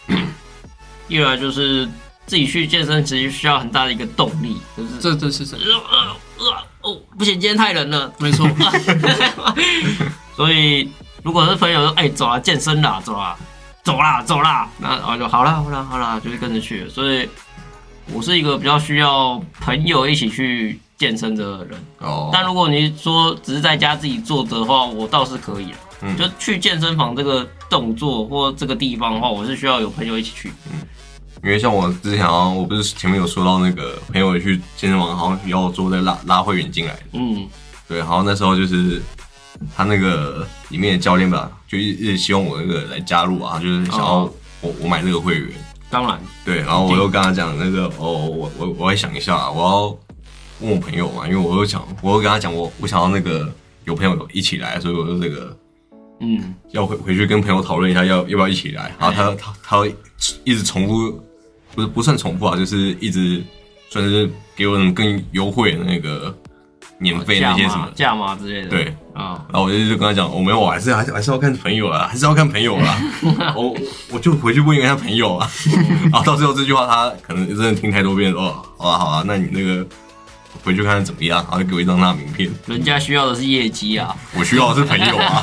[1.07, 1.89] 一来就是
[2.27, 8.49] 自己去健身，其实需要很大的一个动力，就是这这是真的，呃呃呃哦，不行，今天太冷了，没错。
[10.37, 10.91] 所以
[11.23, 13.37] 如果是朋友说，哎、走啦，健身啦，走啦，
[13.83, 16.89] 走啦，走啦，那然后就好啦，好啦，好啦，就是跟着去。
[16.89, 17.29] 所以
[18.13, 21.79] 我是一个比较需要朋友一起去健身的人。
[22.01, 25.79] 哦，但如果你说只是在家自己做的话，我倒是可以了。
[26.03, 30.53] 嗯就去健身房这个动作或这个地方的话，我是需要有朋友一起去。
[31.45, 37.47] 因为像我之前好像我不是前面有说到那个朋友去健身房，好像要做在拉拉会员进来的，嗯，
[37.87, 39.03] 对，然后那时候就是
[39.77, 44.33] 他那个里面的教练吧，就一一直希望我那个来加入啊，就是想要哦。
[44.63, 45.51] 我我买这个会员，
[45.91, 49.99] 当然，对，然后我又跟他讲那个哦，我我我会想一下，我要
[50.61, 53.53] 问我朋友嘛，因为我又想，我又跟他讲我我想要那个
[53.85, 55.55] 有朋友一起来，所以我就这个
[56.21, 59.87] 嗯，要回回去跟朋友讨论一下要要不要一起来，然后他他他
[60.45, 61.23] 一直重复，
[61.75, 63.43] 不是不算重复啊，就是一直
[63.91, 66.35] 算是给我们更优惠的那个
[66.99, 68.69] 年费那些什么，价码之类的。
[68.69, 72.99] 对，啊，然后我就就跟他讲，我、没有，我还是还是还是要看朋友啊，还是要看朋友啦。
[73.57, 73.75] 我
[74.11, 75.51] 我就回去问一下朋友啊。
[76.05, 79.87] 然后到最后这句话，他可能真的听太多遍，哦，好啊好啊，那你那个
[80.63, 82.51] 回去看看怎么样，然后就给我一张他的名片。
[82.67, 84.15] 人家需要的是业绩啊。
[84.33, 85.43] 我需要的是朋友啊，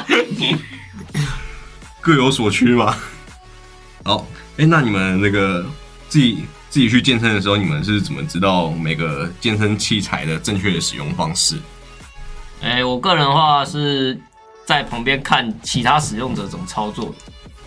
[2.00, 2.94] 各有所需嘛。
[4.04, 4.26] 好，
[4.58, 5.64] 哎、那你们那个
[6.08, 11.58] 自己自己去健身的时候，你们是怎么知道每个健身器材的正确的使用方式？
[12.60, 14.16] 哎、我个人的话是
[14.64, 17.12] 在旁边看其他使用者怎么操作，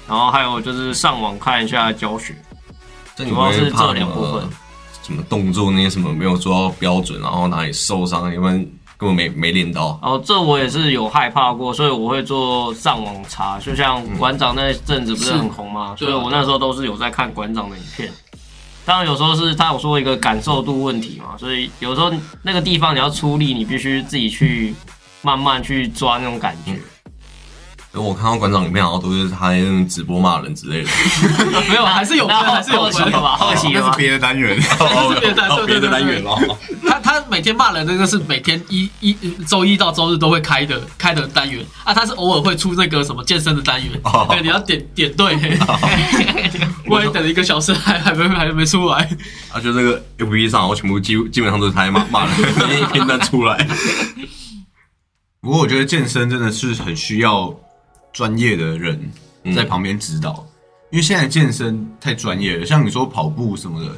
[0.07, 2.33] 然后还有就是上网看一下教学，
[3.15, 4.49] 这你主要是怕这两部分
[5.03, 5.21] 什么。
[5.23, 8.65] 动作那些什么没有做到标准，然后哪里受伤，要不然
[8.97, 9.99] 根本没没练到。
[10.01, 15.95] 哦，这我也是有害怕过，所以我会做上网查，就像馆长那阵子不是很红吗？
[15.97, 18.11] 是所以我那时候都是有在看馆长的影片。
[18.85, 22.11] 当然有时候是他有说一个感受度问题嘛，所以有时候
[22.43, 24.75] 那个地方你要出力，你必须自己去
[25.23, 26.79] 慢慢去抓那种感觉。
[27.95, 30.89] 等我看到馆长里面，好像都是他在那种直播骂人之类的。
[31.69, 33.21] 没有，还是有分，那还是有分后期了。
[33.21, 33.37] 吧？
[33.37, 33.97] 后期了吧那是？
[33.97, 34.59] 别的单元。
[35.21, 36.57] 别的单哦别的单元对哦。
[36.85, 39.13] 他他每天骂人那个是每天一一
[39.47, 43.89] 周一到周日都会开的开的单元啊，他是偶尔会出那个什么健身的单元，
[44.29, 45.33] 对你要点点对，
[46.87, 49.09] 我也等了一个小时还还没还没出来，
[49.53, 52.35] 啊，就这个 F B 上，我全部基基本上都是他在骂骂人，
[52.81, 53.65] 一片段出来。
[55.41, 57.55] 不过我觉得健身真的是很需要
[58.15, 59.11] 专业的人
[59.53, 60.47] 在旁边指导，
[60.89, 63.91] 因为现在健身太专业了，像你说跑步什么的，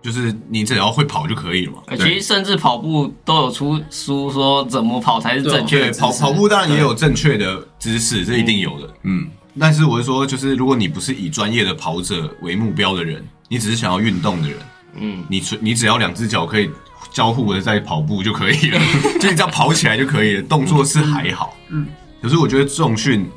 [0.00, 1.78] 就是你只要会跑就可以了嘛。
[1.88, 8.88] 呃其实甚至跑步都有出书说怎么跑才是正确的对，跑跑步当然也有正确的姿势，这一定有的。
[9.02, 9.28] 嗯，
[9.58, 14.58] 但是我是说，就是如果你不是以专业的跑者为目标的人，你只是想要运动的人，
[15.00, 16.70] 嗯，你只你只要两只脚可以
[17.10, 18.80] 交互的在跑步就可以了，
[19.20, 21.56] 就你只要跑起来就可以了，动作是还好。
[21.70, 21.88] 嗯，
[22.24, 23.28] 可是我觉得重训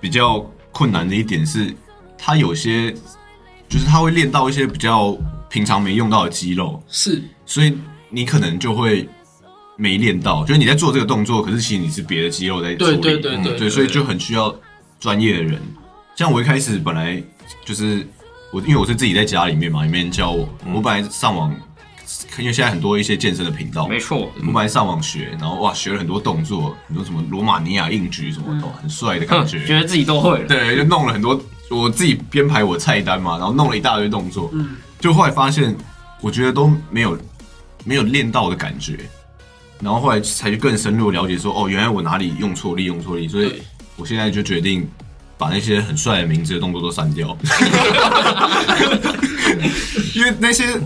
[0.00, 0.38] 比较
[0.70, 1.74] 困难的一点是，
[2.16, 2.92] 它有些
[3.68, 5.18] 就是它会练到一些比较
[5.50, 7.20] 平常没用到的肌肉，是。
[7.44, 7.76] 所以
[8.08, 9.08] 你可能就会
[9.76, 14.54] 没练到，就是你在做这个动作，可是其实你是别的肌肉在处理，对对对对嗯对，所以就很需要
[15.00, 15.60] 专业的人。
[16.14, 17.20] 像我一开始本来
[17.64, 18.06] 就是
[18.52, 21.52] 我，因为我是自己在家里面嘛，也没人教我，我本来上网
[22.38, 29.64] 因为现在很多一些健身的频道，没错，我们还上网学，然后哇，学了很多动作，很多什么罗马尼亚硬举什么的，很帅的感哼觉。
[29.66, 30.46] 觉得自己都会了。
[30.46, 35.76] 对，就弄了很多，我自己编排我菜单嘛，然后弄了一大堆动作，嗯，就后来发现，
[36.20, 37.18] 我觉得都没有
[37.84, 38.98] 没有练到的感觉，
[39.80, 43.62] 然后后来才去更深入了解说，哦，原来我哪里用错力，用错力，所以
[43.96, 44.88] 我现在就决定
[45.42, 47.36] 把那些很帅的名字的动作都删掉，
[50.14, 50.80] 因为那些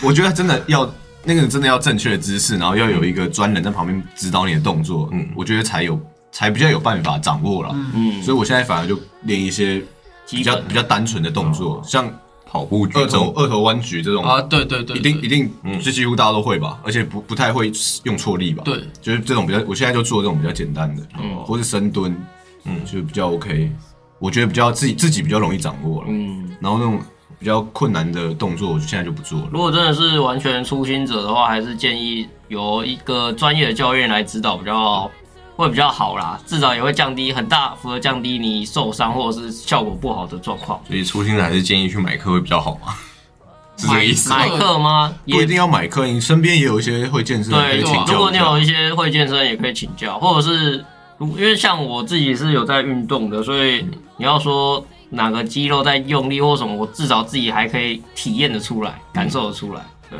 [0.00, 0.88] 我觉得真的要
[1.24, 9.82] 那个真的要正确的姿势，然后要有一个专人在旁边指导你的动作，嗯，我觉得才有才比较有办法掌握了，嗯，所以我现在反而就练一些
[10.30, 12.08] 比较比较单纯的动作，像
[12.46, 15.50] 跑步举二头，二头弯举这种啊，对对对，一定一定，
[15.82, 17.72] 这几乎大家都会吧，而且不不太会
[18.04, 18.62] 用错力吧？
[18.64, 21.02] 对，就是这种比较，我现在就做这种比较简单的，
[21.44, 22.16] 或是深蹲，
[22.64, 23.72] 嗯，就比较 OK。
[24.18, 26.98] 我觉得比较自己自己比较容易掌握了，嗯，然后那种
[27.38, 29.48] 比较困难的动作，我就现在就不做了。
[29.52, 35.10] 如果真的是完全初心者的话，还是建议由一个专业的教练来指导比较
[35.54, 40.80] 会比较好啦，至少也会降低很大幅的降低你受伤或者是效果不好的状况。
[40.86, 42.94] 所以初心者还是建议去买课会比较好嘛，
[43.76, 44.30] 是这个意思？
[44.30, 45.14] 买课吗？
[45.26, 48.12] 也不一定要买课，你身边也有一些会健身的可对，以请教。
[48.14, 50.82] 如果你有一些会健身，也可以请教，或者是
[51.18, 59.82] 如因为像我自己是有在运动的，所以你要说哪个肌肉在用力或什么，我至少自己还可以体验的出来，感受的出来。
[60.10, 60.18] 对。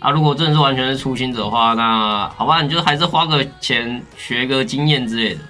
[0.00, 5.40] 啊，如果真的是完全是初心者的话，那好吧，你就还是花个钱学个经验之类的。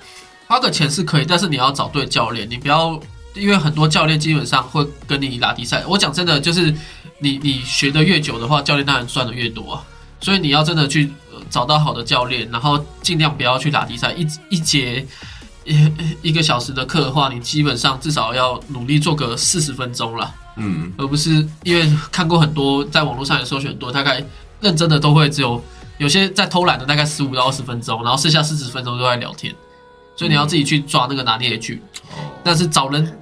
[0.46, 3.00] 花个钱是可以，但是你要找对教练，你不要
[3.34, 5.82] 因为很多教练基本上会跟你拉低赛。
[5.88, 6.72] 我讲真的，就是
[7.18, 9.84] 你你学的越久的话，教练当然赚的越多啊。
[10.20, 11.10] 所以你要真的去、
[11.50, 14.12] 找到好的教练，然后尽量不要去打低赛。
[14.12, 15.04] 一一节
[15.64, 20.34] 一一个小时的课的话，你基本上至少要努力做个四十分钟了。
[20.56, 24.24] 嗯，而不是因为看过很多，在网络上也搜寻很多，大概
[24.60, 25.62] 认真的都会只有
[25.98, 29.52] 有些在偷懒的，大概十五到二十分钟，然后剩下四十分钟都在聊天，
[30.14, 31.80] 所以你要自己去抓那个拿捏的距离。
[32.44, 33.18] 但是找人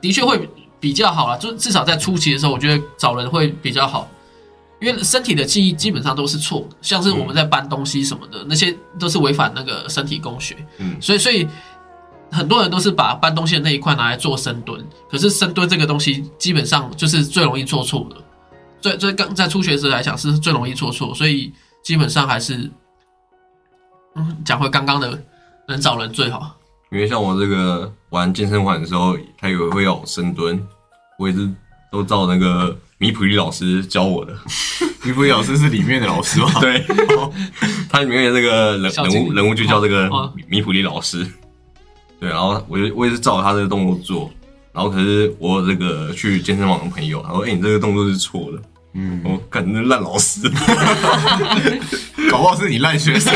[0.00, 4.06] 的确会比较好啦，就至少在初期的时候，我觉得找人会比较好，
[4.78, 10.54] 因为身体的记忆基本上都是错的，像是我们在搬东西什么的，那些都是违反那个身体工学。
[10.78, 11.48] 嗯所以所以
[12.34, 18.16] 很多人都是把搬东西的那一块拿来做深蹲，可是深蹲这个东西基本上就是最容易做错的，
[18.80, 21.52] 最最刚在初学者来讲是最容易做错，所以
[21.84, 22.68] 基本上还是，
[24.16, 25.16] 嗯，讲回刚刚的，
[25.68, 26.56] 能找人最好。
[26.90, 30.60] 因为像我这个玩健身环的时候，他有会要我深蹲，
[31.20, 31.48] 我也是
[31.92, 34.32] 都照那个米普利老师教我的。
[35.06, 36.50] 米普利老师是里面的老师吗？
[36.60, 36.84] 对，
[37.88, 40.10] 他里面的这个人人物人物就叫这个
[40.48, 41.24] 米普利老师。
[42.24, 44.30] 对，然后我就我也是照他这个动作做，
[44.72, 48.62] 然后可是我有这个去健身房的朋友，他说：“哎、你这个动作是错的。”
[48.96, 50.40] 嗯，我感觉烂老师，
[52.30, 53.30] 搞不好是你烂学生。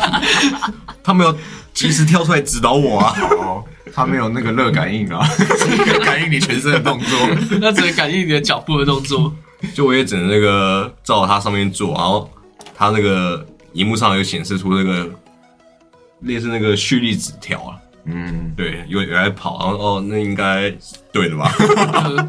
[1.04, 1.36] 他没有
[1.74, 3.14] 及时跳出来指导我啊。
[3.32, 5.28] 哦，他没有那个热感应啊，
[6.02, 7.18] 感应你全身的动作。
[7.60, 9.30] 那只能感应你的脚步的动作。
[9.74, 12.30] 就我也只能那个照他上面做，然后
[12.74, 13.44] 他那个
[13.74, 15.10] 荧幕上有显示出那个
[16.20, 17.74] 类似那个蓄力纸条啊，
[18.10, 20.72] 嗯，对，有有在跑，然后哦，那应该
[21.12, 21.52] 对的吧？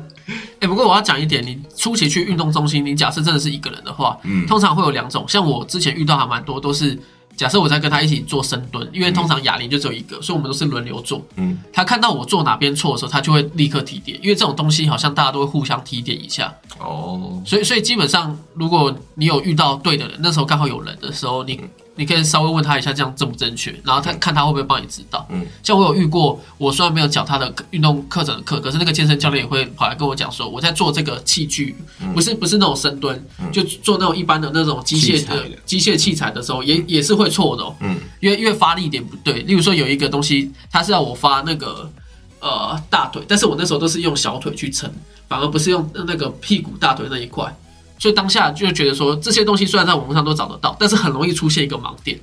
[0.60, 4.46] 哎、不过我要讲一点，你初期去运动中心，你假设真的是一个人的话，嗯。
[4.46, 7.00] 通常会有两种，像我之前遇到还蛮多，都是
[7.36, 11.26] 假设我在跟他一起做深蹲，因为通常哑铃就只有一个，所以我们都是轮流做。
[11.38, 21.60] 嗯，他看到我做哪边错的时候，他就会立刻提点，因为这种东西好像大家都会互相提点一下，哦，所以所以基本上，如果你有遇到对的人，那时候刚好有人的时候，你
[22.00, 25.28] 你可以稍微问他一下，这样正不正确，然后他看他会不会帮你指导。
[25.30, 31.76] 嗯，像我有遇过，我虽然没有缴他的运动课程的课，可是那个健身教练也会跑来跟我讲说，我在做这个器具，
[32.14, 37.76] 不是不是那种深蹲，就做那种一般的那种机械的器材的机械器材的时候，也也是会错的哦。
[37.82, 41.92] 嗯，因为因为发力点不对，例如说有一个东西，他是要我发那个
[42.40, 44.90] 呃大腿，但是我那时候都是用小腿去撑，
[45.28, 47.54] 反而不是用那个屁股大腿那一块，
[48.00, 52.20] 所以当下就觉得说这些东西虽然在网络上都找得到，但是很容易出现一个盲点。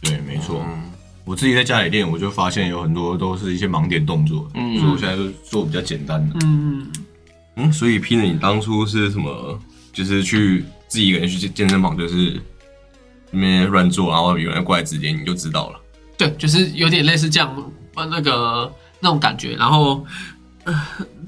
[0.00, 0.62] 对，没错。
[0.64, 0.88] 嗯
[1.24, 6.34] 我自己在家里练，我就发现有很多都是一些盲点动作，嗯所以我现在就做比较简单的。
[6.42, 6.90] 嗯，
[7.54, 9.56] 嗯，所以 P 呢，你当初是什么？
[9.92, 12.42] 就是去自己一个人去健健身房，就是
[13.30, 15.80] 那边乱做，然后有人过来指点，你就知道了。
[16.18, 20.04] 对，就是有点类似这样呃那个那种感觉，然后、
[20.64, 20.74] 呃、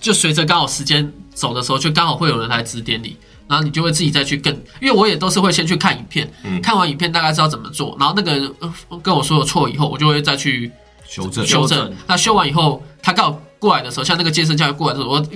[0.00, 3.16] 就随着刚好时间走的时候，就刚好会有人来指点你。
[3.46, 10.72] 然后你就会自己再去更，因为我也都是会先去看影片，嗯看完影片大概知道怎么做，然后那个人呃跟我说有错以后，我就会再去
[11.06, 11.92] 修正，修正。
[12.06, 15.26] 那修完以后，他刚好过来的时候，像那个健身教练过来的时候，我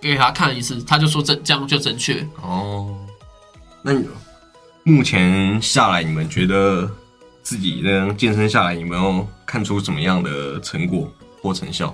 [0.00, 2.24] 给他看一次，他就说这这样就正确。
[2.40, 2.94] 哦，
[3.82, 4.06] 那你
[4.84, 6.88] 目前下来，你们觉得
[7.42, 11.92] 自己这样健身下来，有没有看出什么样的成果或成效？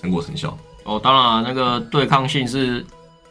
[0.00, 0.56] 成果成效？
[0.90, 2.84] 哦，当然那个对抗性是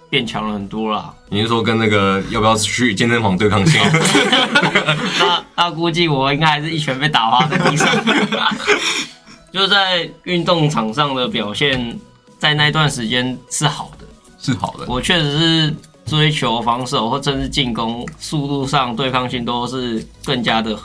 [0.10, 1.14] 变强了很多啦。
[1.28, 3.82] 你是说跟那个要不要去健身房对抗性？
[5.20, 7.86] 那那估计我应该还是一拳被打趴在地上。
[9.52, 12.00] 就是在运动场上的表现，
[12.38, 14.06] 在那段时间是好的，
[14.40, 14.86] 是好的。
[14.88, 20.80] 我确实是追求防守或甚至进攻速度上对抗性都是更加的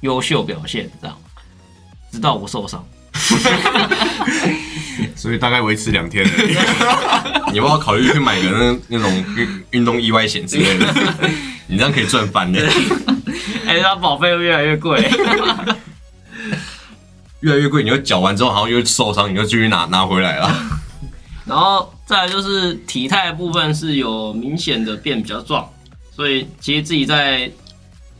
[0.00, 1.14] 优秀表现，这样，
[2.10, 2.82] 直到我受伤。
[5.16, 7.50] 所以大概维持两天而已。
[7.52, 10.94] 你要不要考虑去买个那那种运运动意外险之类的？
[11.66, 12.60] 你这样可以赚翻的。
[13.66, 15.00] 哎，它保费会越来越贵，
[17.40, 20.54] 越来越贵，你又缴完之后好像又受伤，你又继续拿拿回来了。
[21.46, 25.68] 然后再来就是体态部分是有明显的变比较壮，
[26.10, 27.50] 所以其实自己在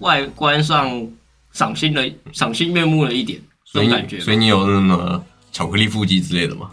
[0.00, 1.06] 外观上
[1.52, 2.02] 赏心了
[2.32, 3.40] 赏心悦目了一点，
[3.72, 4.20] 这所以种感觉。
[4.20, 6.68] 所以你有那么巧克力腹肌之类的吗？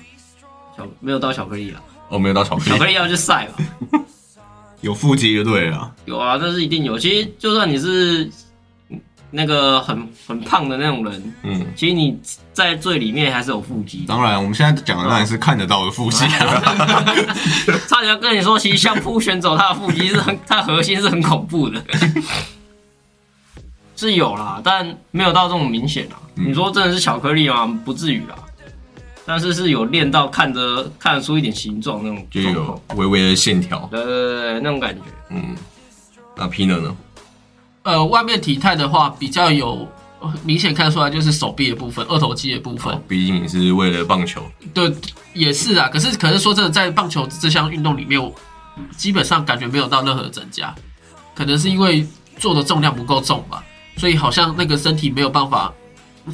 [0.75, 1.79] 巧没有到巧克力啊，
[2.09, 2.69] 哦，没有到巧克力。
[2.71, 4.01] 巧克力要去晒嘛。
[4.81, 5.93] 有腹肌就对了。
[6.05, 6.97] 有啊，这是一定有。
[6.97, 8.27] 其实就算你是
[9.29, 12.19] 那个很很胖的那种人，嗯，其实你
[12.51, 14.03] 在最里面还是有腹肌。
[14.07, 16.61] 当然，我们现在讲的当然是看得到的腹肌啊。
[17.87, 21.79] 差点要跟你说，其实相扑选手他的腹肌是很， 他的核心是很恐怖的，
[23.95, 26.15] 是有啦，但没有到这种明显啦。
[26.33, 27.67] 你说真的是巧克力吗？
[27.85, 28.35] 不至于啦，
[29.25, 33.87] 但是是有练到看着看得出一点形状那种就有微微的线条。
[33.91, 35.01] 对对对对，那种感觉。
[35.29, 35.55] 嗯，
[36.35, 36.95] 那 Pino 呢？
[37.83, 39.87] 呃，外面体态的话比较有
[40.19, 42.93] 呃明显看出来就是手臂的部分、二头肌的部分。
[42.93, 44.43] 哦毕竟你是为了棒球，
[44.73, 44.93] 对，
[45.33, 45.89] 也是啊。
[45.89, 48.33] 可是可是说真的，在棒球这项运动里面，我
[48.95, 50.73] 基本上感觉没有到任何的增加，
[51.35, 52.07] 可能是因为
[52.37, 53.63] 做的重量不够重吧，
[53.97, 55.73] 所以好像那个身体没有办法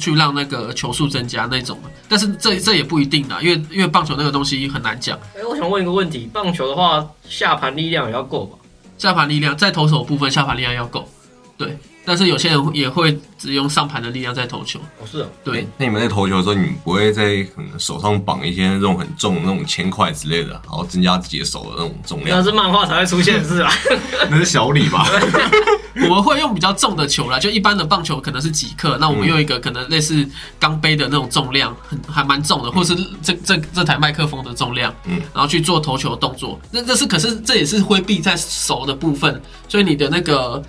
[0.00, 1.78] 去让那个球速增加那种。
[2.08, 8.58] 但是这这也不一定啊，因为因为棒球那个东西很难讲，哎、我想问一个问题，棒球的话，下盘力量也要够吧？
[8.98, 11.08] 下盘力量在投手部分下盘力量要够，
[11.56, 11.78] 对。
[12.08, 15.68] 但是有些人也会只用上盘的力量在投球，哦，是哦，对。
[15.76, 22.42] 那你们在投球的时候，你们不会在可能手上绑一些那种很重的那种铅块之类的，然后增加自己的手的那种重量那？
[22.42, 23.70] 是漫画才会出现的事啊。
[24.30, 25.06] 那是小李吧？
[26.00, 30.26] 我们会用比较重的球啦，就一般的棒球可能是几克，那我们用一个可能类似
[30.58, 36.58] 钢杯的那种重量，很还蛮重的，或是这这这台麦克风的重量，嗯然后去做投球动作。
[36.70, 40.62] 那这是可是这也是挥臂在手的部分，所以你的那个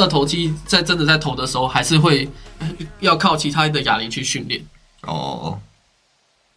[0.00, 2.28] 二头肌在真的在投的时候，还是会
[2.58, 2.68] 呃
[3.00, 4.64] 要靠其他的哑铃去训练。
[5.02, 5.58] 哦，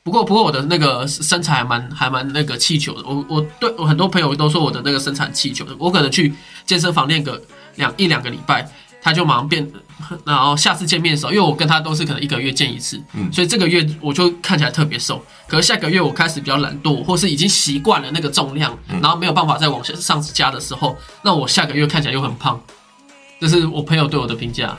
[0.04, 3.08] 不过，不过我的那个身材还蛮还蛮那个气球的。
[3.08, 5.76] 我我对我很多朋友都说我的那个身材很气球的。
[5.78, 6.34] 我可能去
[6.66, 7.42] 健身房练个
[7.76, 8.70] 两一两个礼拜，
[9.02, 9.70] 他就马上变。
[10.26, 15.24] 然后下次见面的时候，因为我跟他都是可能一个月见一次，嗯所以这个月我就看起来特别瘦。
[15.48, 22.62] 可是下个月我开始比较懒惰，或是已经习惯了那个重量，然后没有办法再往下上加的时候，那我下个月看起来又很胖。
[23.44, 24.78] 这是我朋友对我的评价。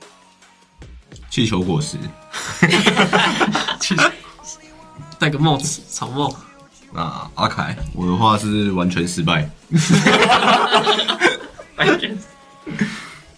[1.30, 1.96] 气球果实，
[5.18, 6.30] 戴个帽子，草帽。
[6.92, 9.50] 那阿凯，我的话是完全失败。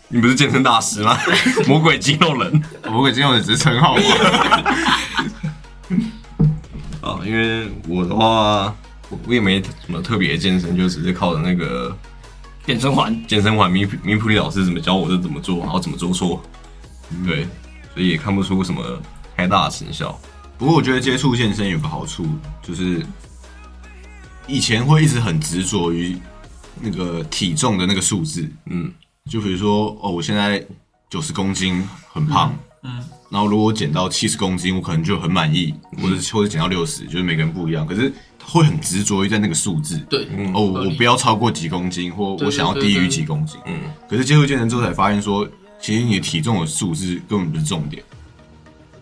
[0.09, 1.16] 你不是健身大师吗？
[1.69, 2.61] 魔鬼肌肉人
[2.91, 4.03] 魔鬼肌肉人只是称号嘛。
[7.03, 7.21] 啊！
[7.25, 8.75] 因为我的话，
[9.11, 11.97] 我我也没什么特别的健身，就只是靠着那个
[12.69, 16.43] 健身环，健身环，米普米普里老师怎么教我就怎么做，然后怎么做错，
[17.25, 17.47] 对，
[17.95, 19.01] 所以也看不出什么
[19.35, 20.21] 太大的成效。
[20.59, 22.27] 不过我觉得接触健身有个好处，
[22.62, 23.03] 就是
[24.47, 26.14] 以前会一直很执着于
[26.79, 28.93] 那个体重的那个数字，嗯，
[29.31, 30.62] 就比如说哦，我现在
[31.09, 38.12] 九十公斤很胖，嗯然后如果我减到七十公斤，我可能就很满意，或者或者减到六十，就是每个人不一样，可是
[38.43, 39.99] 会很执着于在那个数字。
[40.09, 43.61] 对，哦，我不要超过几公斤，或我想要低于几公斤。
[43.66, 45.47] 嗯，可是接触健身之后才发现说，
[45.81, 48.03] 其实你的体重的数字根本不是重点，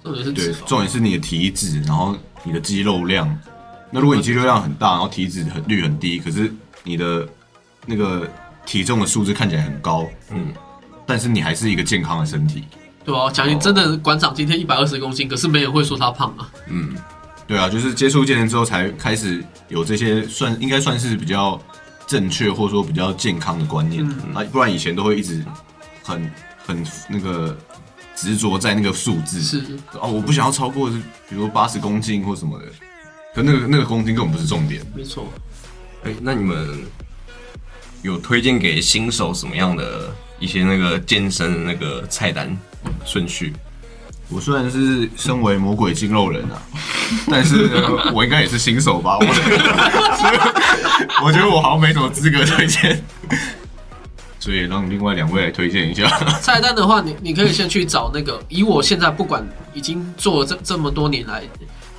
[0.03, 0.53] 重点是对。
[0.67, 3.39] 重点是你的体脂，然后你的肌肉量。
[3.93, 6.53] 那如果你肌肉量很大，然后体脂很率很低，可是
[6.83, 7.29] 你的
[7.87, 8.29] 那个
[8.67, 10.53] 体重的数字看起来很高，嗯，
[11.07, 12.65] 但是你还是一个健康的身体。
[13.07, 16.51] 对啊，讲你真的馆长今天一百二十公斤，可是没人会说他胖啊。
[16.69, 16.97] 嗯，
[17.47, 21.59] 对啊，就是接触健身之后才开始有这些算应该算是比较
[22.05, 25.45] 正确或者说比较健康的观念嗯啊，不然以前都会一直
[26.03, 26.31] 很
[26.67, 27.57] 很那个
[28.17, 29.63] 执着在那个数字，是，
[30.01, 30.97] 哦，我不想要超过是
[31.29, 32.65] 比如说八十公斤或什么的，
[33.35, 34.85] 可那个那个公斤根本不是重点。
[34.95, 35.33] 没错。
[36.03, 36.85] 哎、那你们
[38.03, 42.57] 有推荐给新手什么样的一些那个健身的那个菜单
[43.05, 43.53] 顺序？
[44.29, 46.59] 我虽然是身为魔鬼筋肉人啊，
[47.31, 47.71] 但是
[48.13, 49.17] 我应该也是新手吧？
[49.21, 49.27] 我
[51.25, 53.01] 我觉得我好像没什么资格推荐，
[54.41, 56.09] 所以让另外两位来推荐一下。
[56.43, 58.43] 菜单的话，你你可以先去找那个。
[58.49, 61.45] 以我现在不管已经做了这这么多年来，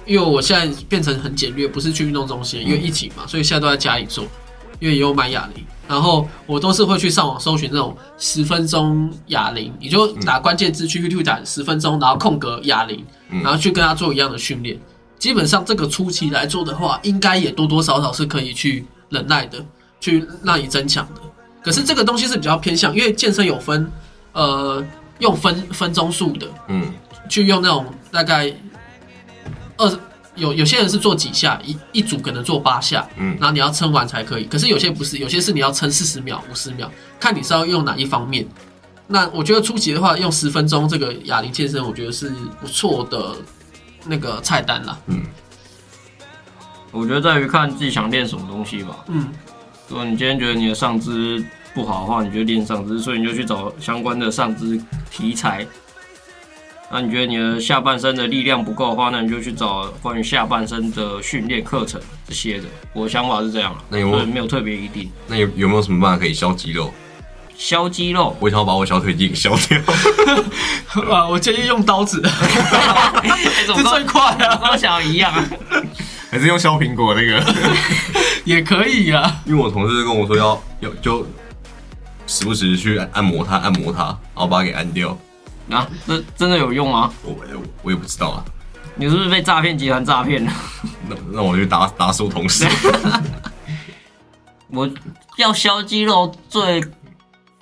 [0.06, 4.26] 因为我现在变成很简略，不是去运动中心，因为疫情嘛，所以现在都在家里做。
[4.80, 14.78] 因为也有买哑铃，然后我都是会去上网搜寻这种十分钟哑铃，你就打关键字去 YouTube 打十分钟，然后空格哑铃，然后去跟他做一样的训练。
[15.18, 19.66] 基本上这个初期来做的话，应该也多多少少是可以去忍耐的，
[20.00, 21.22] 去让你增强的。
[21.64, 23.92] 可是这个东西是比较偏向，因为健身有分，
[24.34, 24.86] 呃，
[25.20, 26.94] 用分分钟数的，嗯，
[27.28, 28.54] 去用那种大概
[29.78, 30.00] 二
[30.38, 34.46] 有有些人是做几下，一一组可能做八下，嗯然后你要撑完才可以。
[34.46, 38.48] 可是有些不是，有些是你要撑四十秒、五十秒，看你是要用哪一方面。
[39.08, 42.30] 那我觉得初级的话，用十分钟这个哑铃健身，我觉得是
[42.62, 43.36] 不错的
[44.06, 44.98] 那个菜单啦。
[46.92, 48.98] 我觉得在于看自己想练什么东西吧。
[49.08, 49.28] 嗯，
[49.88, 55.66] 如果你今天觉得你的上肢不好的话，你就练上肢，所以你就去找相关的上肢题材。
[56.90, 62.64] 那你觉得你的下半身的力量不够的话，那你就去找关于下半身的训练课程这些的。
[62.94, 65.12] 我的想法是这样了，那有没有特别一定。
[65.28, 66.94] 那有有没有什么办法可以消肌肉？
[67.58, 69.82] 消肌肉，我想要把我小腿肌给削掉。
[71.12, 72.22] 啊，我建议用刀子，
[73.68, 75.44] 这最快啊，跟我想要一样啊。
[76.30, 77.44] 还是用削苹果那个？
[78.46, 79.42] 也可以啊。
[79.46, 81.28] 因为我同事跟我说要要就
[82.28, 85.18] 时不时去按摩它，按摩它，然后把它给按掉。
[85.70, 87.12] 啊，这真的有用吗？
[87.24, 88.44] 我我我也不知道啊。
[88.96, 90.52] 你是不是被诈骗集团诈骗了？
[91.08, 92.68] 那那我就打打死我同事。
[94.70, 94.90] 我
[95.38, 96.84] 要消肌肉最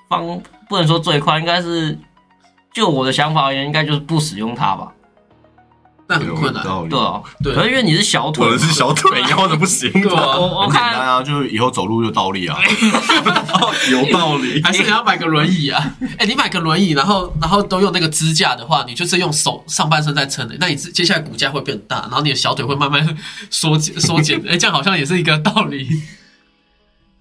[0.10, 1.98] 方不能说最快，应该是
[2.74, 4.92] 就我的想法而言，应该就是不使用它吧。
[6.08, 6.64] 但很困难。
[6.88, 9.92] 对啊，对可是因为你是小腿嘛，我是小腿，你要的不行。
[9.92, 12.58] 对啊我我很简单看啊，就是以后走路就倒立啊。
[13.92, 14.62] 有道理。
[14.64, 15.96] 还是你要买个轮椅啊？
[16.18, 23.18] 哎、你买个轮椅，然后然后都用那个支架的话，你就是用手上半身在撑的，那你接下来骨架会变大，然后你的小腿会慢慢
[23.50, 24.42] 缩减 缩减。
[24.48, 25.88] 哎、这样好像也是一个道理。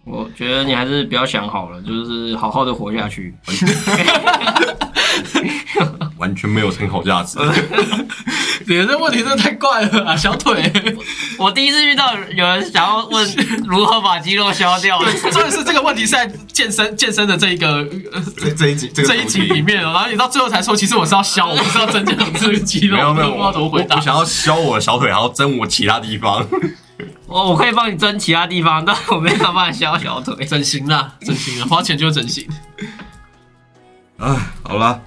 [0.05, 3.35] 我觉得你还是不要想好了，就是好好的活下去。
[6.19, 7.39] 完全没有参考价值。
[8.67, 10.17] 你的这问题真的太怪了啊！
[10.17, 10.73] 小腿，
[11.39, 13.37] 我第一次遇到有人想要问
[13.67, 24.05] 如何把肌肉消掉，对，重点是这个问题是在健身健身的这一个、呃这这一集这个这一集里面哦，然后你到最后才说，其实我是要消，我不是要增强这个肌肉，没有没有，我不知道怎么回答我我。
[24.05, 26.47] 想要削我的小腿，然后增我其他地方。
[27.27, 30.45] 我我可以帮你增其他地方，但我没办法帮你消小腿。
[30.45, 32.47] 整形啦，整形啊，花钱就是整形。
[34.19, 35.01] 哎，好啦，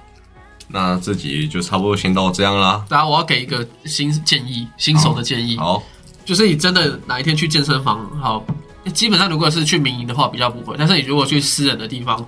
[0.68, 2.84] 那这集就差不多先到这样啦。
[2.88, 5.82] 大家，我要给一个新建议，新手的建议，好，
[6.24, 8.44] 就是你真的哪一天去健身房，好，
[8.92, 12.26] 基本上如果是去民营的话比较不会，但是你如果去私人的地方，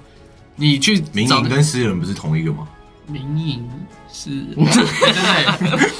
[0.57, 2.66] 你去民营跟私人不是同一个吗？
[3.07, 3.68] 民营
[4.12, 5.91] 是，对对对。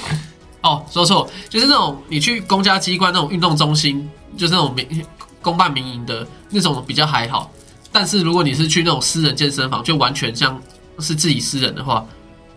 [0.63, 5.05] 哦，说错，就是那种你去公家机关那种运动中心，就是那种民
[5.41, 7.51] 公办民营的那种比较还好。
[7.91, 10.61] 但是如果你是去那种私人健身房，就完全像
[10.99, 12.05] 是自己私人的话，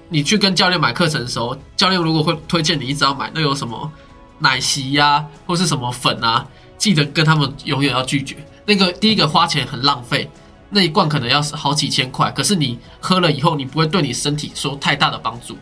[0.09, 3.91] 你去跟教练买课程的时候，教练如果会推荐你一直要买那有什么
[4.39, 6.45] 奶昔呀、或是什么粉啊，
[6.77, 8.35] 记得跟他们永远要拒绝。
[8.65, 10.29] 那个第一个花钱很浪费，
[10.69, 15.57] 那一罐可能要好几千块，可是你喝了以后，你不会对你身体说太大的帮助。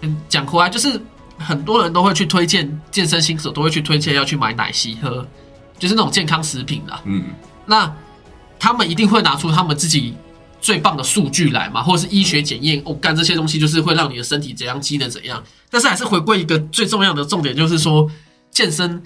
[0.00, 1.00] 嗯，讲回来就是
[1.38, 5.26] 很多人都会去推荐健身新手都会去推荐要去买奶昔喝，
[5.78, 7.00] 就是那种健康食品啦。
[7.04, 7.24] 嗯，
[7.66, 7.92] 那
[8.58, 10.14] 他们一定会拿出他们自己
[10.60, 15.42] 最棒的数据来嘛，或者是医学检验，哦，干这些东西就是会让你的身体怎样，机能怎样。
[15.70, 18.10] 但是还是回归一个最重要的重点，就是说
[18.50, 19.02] 健身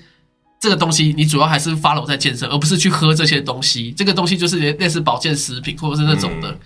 [0.59, 3.93] 这个东西，你主要还是 follow 在健身，而不是去喝这些东西。
[3.93, 6.59] 这个东西就是类似保健食品或者是那种的，嗯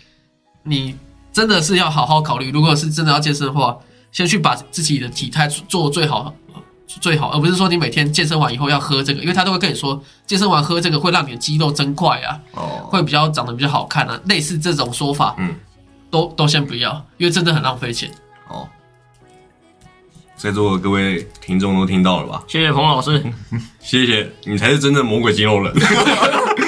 [0.68, 0.94] 你
[1.32, 2.50] 真的是要好好考虑。
[2.50, 3.76] 如果是真的要健身的话，
[4.16, 6.34] 先去把自己的体态做最好。
[7.02, 15.54] 最好，而不是说你每天健身完以后要喝这个，因为他都会跟你说，健身完喝这个会让你的肌肉增快啊，哦，会比较长得比较好看啊，类似这种说法，嗯，
[16.10, 18.10] 都都先不要，因为真的很浪费钱。
[18.48, 18.66] 哦，
[20.36, 22.42] 在座的各位听众都听到了吧？
[22.46, 23.22] 谢谢彭老师，
[23.82, 25.74] 谢谢你才是真正魔鬼肌肉人。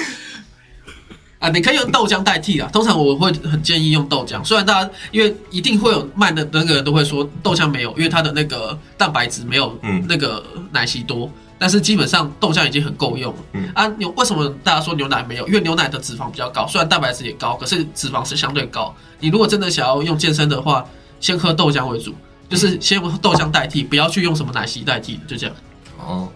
[1.39, 2.69] 啊，你可以用豆浆代替啊。
[2.73, 11.31] 通常我会很建议用豆浆，虽然大家因为一定会有卖的那个人都会说豆浆没有，因为它的那个蛋白质没有嗯那个奶昔多。
[11.61, 13.39] 但是基本上豆浆已经很够用了。
[13.55, 15.47] 嗯啊，牛为什么大家说牛奶没有？
[15.49, 18.95] 因为牛奶的脂肪比较高，虽然蛋白质也高，可是脂肪是相对高。
[19.19, 20.85] 你如果真的想要用健身的话，
[21.19, 22.15] 先喝豆浆为主，
[22.49, 25.57] 就是先用豆浆代替，不要去用什么奶昔代替，就这样。
[25.99, 26.29] 哦，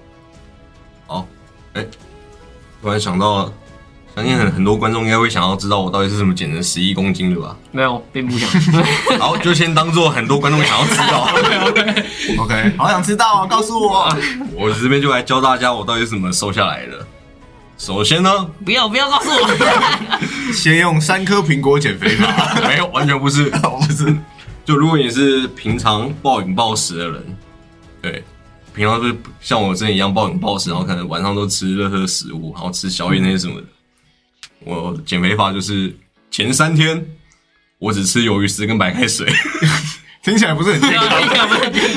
[1.07, 1.29] 好，
[1.75, 1.87] 哎、
[2.81, 3.53] 突然想到了，
[4.15, 7.57] 相信很很多观众应该会想要知道我到底是怎么减成十一公斤的吧？
[7.71, 8.49] 没有，并不想。
[9.19, 11.29] 好，就先当做很多观众想要知道。
[12.45, 14.15] OK， 好想知道哦，告诉我。
[14.55, 17.07] 我这边就来教大家我到底是怎么瘦下来的。
[17.79, 18.31] 首先呢，
[18.65, 24.15] 不要不要告诉我，先用三颗苹果减肥法，没有，完全不是，不是。
[24.65, 27.37] 就如果你是平常暴饮暴食的人，
[28.03, 28.23] 对，
[28.75, 33.67] 平常就是像我之前一样暴饮暴食，然后可能晚上都吃热热食物，然后吃宵夜那些什么的。
[34.65, 35.95] 我减肥法就是
[36.31, 37.05] 前三天
[37.79, 39.27] 我只吃鱿鱼丝跟白开水
[40.23, 41.09] 听起来不是很健康，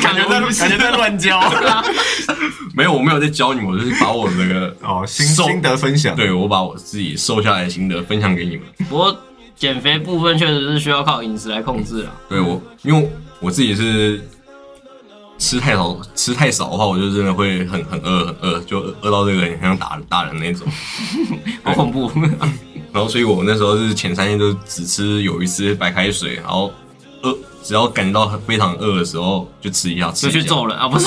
[0.02, 1.40] 感觉在感觉在乱教。
[2.74, 6.16] 没有，我没有在教你们，我就是把我这个哦，心心得分享。
[6.16, 8.66] 对我把我自己瘦下来的心得分享给你们。
[8.90, 9.16] 不过
[9.56, 12.12] 减肥部分确实是需要靠饮食来控制啊。
[12.28, 13.10] 对我，因为
[13.40, 14.20] 我自己是
[15.46, 20.68] 吃太少，吃太少的话，我就真的会很很饿，很饿，就饿到这个很像打打人那种。
[21.64, 22.12] 好恐怖！
[22.92, 26.74] 然后，所以我那时候是前三天都只吃有一次白开水，然后
[27.22, 30.36] 饿，只要感觉到很非常饿的时候就吃一下，吃一下。
[30.36, 31.06] 就去揍人 啊，不是？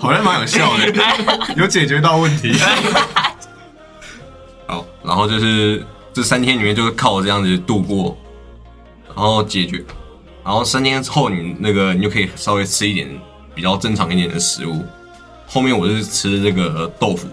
[0.00, 2.54] 好像蛮有效的，有解决到问题。
[4.66, 5.84] 好，然后就是
[6.14, 8.16] 这三天里面就是靠我这样子度过，
[9.08, 9.84] 然后解决，
[10.48, 13.06] 然后三天之后你那个你就可以稍微吃一点
[13.54, 14.82] 比较正常一点的食物。
[15.46, 17.28] 后面我是吃这个豆腐，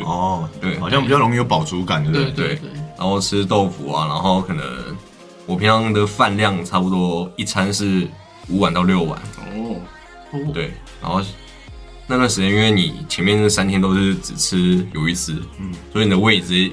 [0.00, 0.76] 哦，对。
[0.80, 2.24] 好像比较容易有饱足感，对不对？
[2.32, 2.46] 对？
[2.48, 4.66] 对对，然后吃豆腐啊，然后可能
[5.46, 8.08] 我平常的饭量差不多一餐是
[8.48, 9.16] 五碗到六碗，
[9.54, 9.76] 哦，
[10.32, 11.22] 哦对，然后
[12.08, 16.72] 那段时间因为你前面那三天都是只吃鱿鱼丝，嗯，所以你的胃直接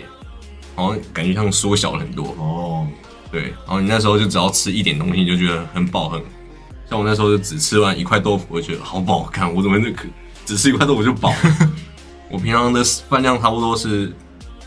[0.73, 2.87] 好像感觉像缩小了很多，哦，
[3.31, 6.21] 对，然后你那时候就只要吃一点东西，你就觉得很饱很。
[6.89, 10.05] 像我那时候就只吃完一块豆腐，我觉得好饱，看我怎么那可
[10.45, 11.33] 只吃一块豆腐就饱。
[12.31, 14.11] 我平常的饭量差不多是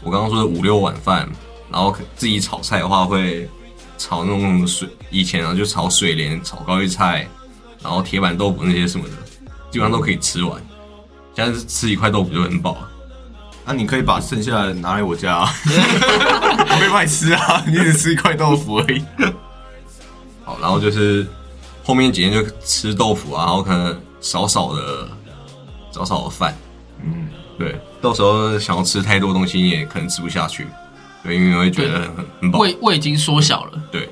[0.03, 1.29] 我刚刚说的五六碗饭，
[1.71, 3.49] 然后自己炒菜的话会
[3.99, 7.29] 炒那种水，以前啊就炒水莲、炒高丽菜，
[7.83, 9.15] 然后铁板豆腐那些什么的，
[9.71, 10.61] 基本上都可以吃完。
[11.35, 12.89] 现在是吃一块豆腐就很饱了。
[13.65, 15.45] 那你可以把剩下的拿来我家，
[16.73, 19.03] 我没办法吃啊， 你只吃一块豆腐而已。
[20.45, 21.27] 好，然后就是
[21.85, 25.09] 后面几天就吃豆腐啊，然后可能少少的
[25.93, 26.57] 少少的饭，
[27.05, 30.67] 嗯，对，到时候想要吃太多东西，你也可能吃不下去，
[31.23, 32.59] 对，因为会觉得很很饱。
[32.59, 33.83] 胃胃已经缩小了。
[33.91, 34.09] 对，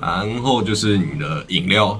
[0.00, 1.98] 然后就是你的饮料，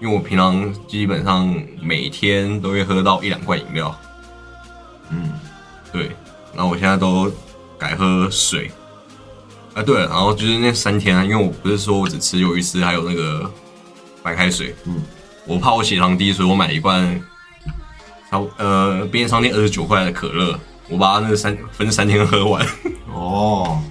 [0.00, 3.96] 因为我平常基本上每天都会喝到一两罐饮料，
[5.10, 5.32] 嗯，
[5.92, 6.10] 对，
[6.54, 7.30] 然后我现在都
[7.84, 8.70] 改喝水。
[9.74, 13.50] 啊，对了，然后就是那三天啊，因为我不是说我只吃鱿鱼丝，还有那个
[14.22, 15.02] 白开水，嗯，
[15.46, 17.20] 我怕我血糖低，所以我买了一罐，
[18.30, 20.58] 差不呃便利商店二十九块的可乐，
[20.88, 22.64] 我把它那个三分三天喝完。
[23.12, 23.82] 哦，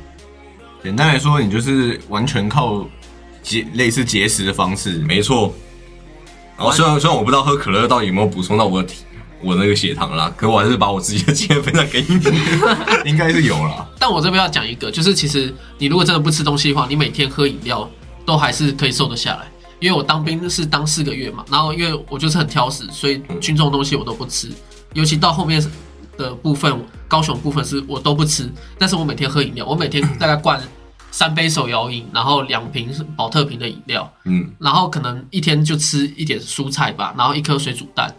[0.81, 2.87] 简单来说，你就是完全靠
[3.41, 5.53] 节类似节食的方式，没错。
[6.57, 9.03] 然后虽然虽然我不知道喝可乐到底有没有补充到我的体
[9.43, 12.19] 我那个血糖啦，可我还是把我自己的经验分享给你。
[13.09, 13.87] 应该是有啦。
[13.99, 17.89] 但我这边要讲一个，就是其实你如果真的不吃东西的话，你每天喝饮料
[18.25, 19.47] 都还是可以瘦得下来。
[19.79, 24.49] 因为我当兵是当四个月嘛，然后因为我就是很挑食，所以军中的东西我都不吃，
[24.93, 25.61] 尤其到后面
[26.15, 26.73] 的部分，
[27.05, 30.61] 高雄部分是我都不吃，但是我每天喝饮料，我每天大概灌
[31.11, 38.09] 三杯手摇饮，然后两瓶保特瓶的饮料，嗯，然后可能一天就吃一点蔬菜吧，然后一颗水煮蛋，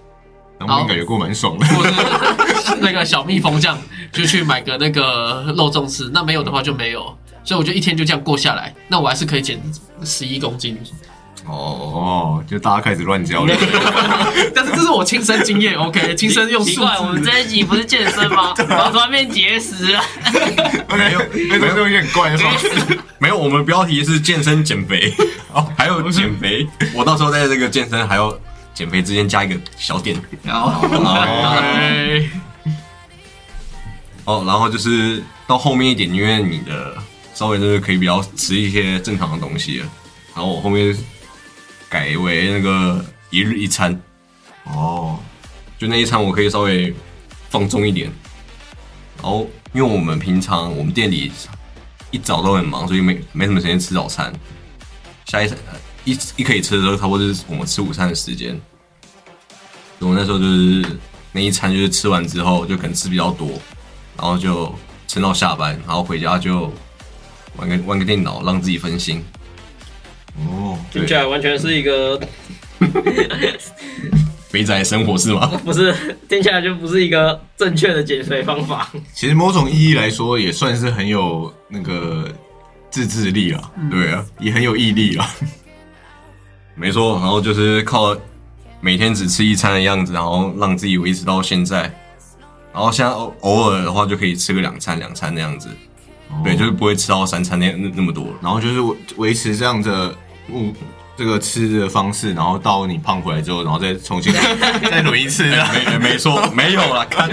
[0.58, 1.66] 当兵感觉过蛮爽的。
[1.66, 3.78] 或是那个小蜜蜂酱，
[4.12, 6.10] 就去买个那个肉粽吃。
[6.12, 8.74] 那没有的话就没有，所以我就一天就这样过下来。
[8.88, 9.60] 那我还是可以减
[10.04, 10.78] 十一公斤，
[11.46, 13.54] 哦，哦，就大家开始乱交了。
[14.54, 17.30] 但是这是我亲身经验，OK，亲身用数奇怪，我们字。
[17.30, 18.54] 这一集不是健身吗？
[18.68, 20.02] 然后突然变节食 了。
[20.88, 22.68] 没有，那种有点怪的方式。
[23.18, 25.12] 没有，我们标题是健身减肥，
[25.52, 26.66] 哦，还有减肥。
[26.94, 28.38] 我到时候在这个健身还有
[28.74, 30.20] 减肥之间加一个小点。
[30.42, 32.28] 然后 哎
[34.24, 36.96] 哦，然后就是到后面一点，因为你的
[37.34, 39.86] 稍微就是可以比较吃一些正常的东西了，
[40.34, 40.96] 然后我后面
[41.88, 44.00] 改为那个一日一餐，
[44.64, 45.18] 哦，
[45.78, 46.94] 就那一餐我可以稍微
[47.50, 48.10] 放纵一点。
[49.22, 51.30] 然后因为我们平常我们店里
[52.10, 54.32] 一早都很忙，所以没没什么时间吃早餐。
[55.26, 58.60] 下一餐呃一一可以吃的时候，差不多就是我们吃午餐的时间。
[60.00, 60.84] 我那时候就是
[61.32, 63.48] 那一餐就是吃完之后就可能吃比较多，
[64.18, 64.74] 然后就
[65.08, 66.70] 撑到下班，然后回家就
[67.56, 69.24] 玩个玩个电脑，让自己分心。
[70.36, 72.20] 哦，听起来完全是一个
[74.50, 75.46] 肥宅生活是吗？
[75.64, 75.94] 不是，
[76.28, 78.92] 听起来就不是一个正确的减肥方法。
[79.14, 82.28] 其实某种意义来说，也算是很有那个
[82.90, 85.26] 自制力了，对啊，也很有毅力了。
[86.74, 87.18] 没错。
[87.18, 88.16] 然后就是靠
[88.80, 91.82] 每天只吃一餐的样子，然后让自己维持到现在。
[92.72, 95.68] 然后现在偶偶尔的话，就可以吃个两餐两餐那样子。
[96.42, 98.26] 对，就是不会吃到三餐那那那么多。
[98.42, 100.12] 然后就是维维持这样的
[100.50, 100.72] 物
[101.16, 104.32] 这个吃的方式，然后到你胖回来之后，然后再重新
[104.90, 105.44] 再轮一次。
[105.44, 107.30] 没没错，没有了，看。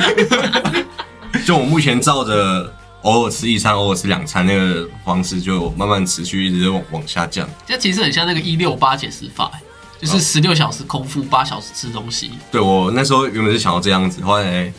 [1.44, 2.72] 就我目前照着
[3.04, 7.50] 偶尔吃一餐，偶尔吃两餐那个方式，就慢慢持续一直往往下降。
[7.66, 9.60] 这其实很像那个一六八减食法、欸
[10.02, 14.74] 就是十六小时空腹，八小时吃东西，对我那时候原本是想要这样子，后来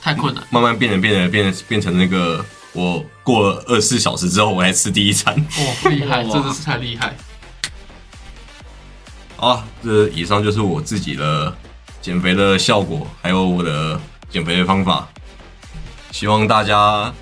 [0.00, 0.42] 太困难。
[0.48, 2.42] 慢慢变得变得变得变成那个，
[2.72, 5.36] 我过了二十四小时之后，我才吃第一餐。
[5.36, 7.14] 哇，厉害， 真的是太厉害。
[9.36, 11.54] 啊，这以上就是我自己的
[12.00, 14.00] 减肥的效果，还有我的
[14.30, 15.06] 减肥的方法。
[16.12, 17.12] 希望大家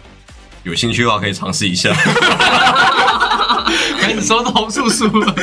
[0.62, 1.92] 有兴趣的话可以尝试一下。
[4.00, 5.34] 开始收红素素了。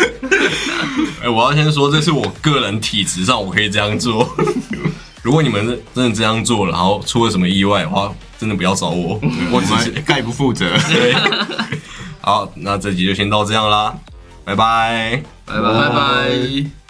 [1.24, 4.30] 哎、我要先说，这是我个人体质上我可以这样做。
[5.24, 9.20] 如果你们真的这样做了，然后出了什么意外的话，真的不要找我，
[9.52, 10.66] 我我只是概不负责。
[10.88, 11.14] 对。
[12.22, 13.94] 好，那这集就先到这样啦，
[14.44, 15.22] 拜拜。
[15.46, 16.87] 拜拜拜。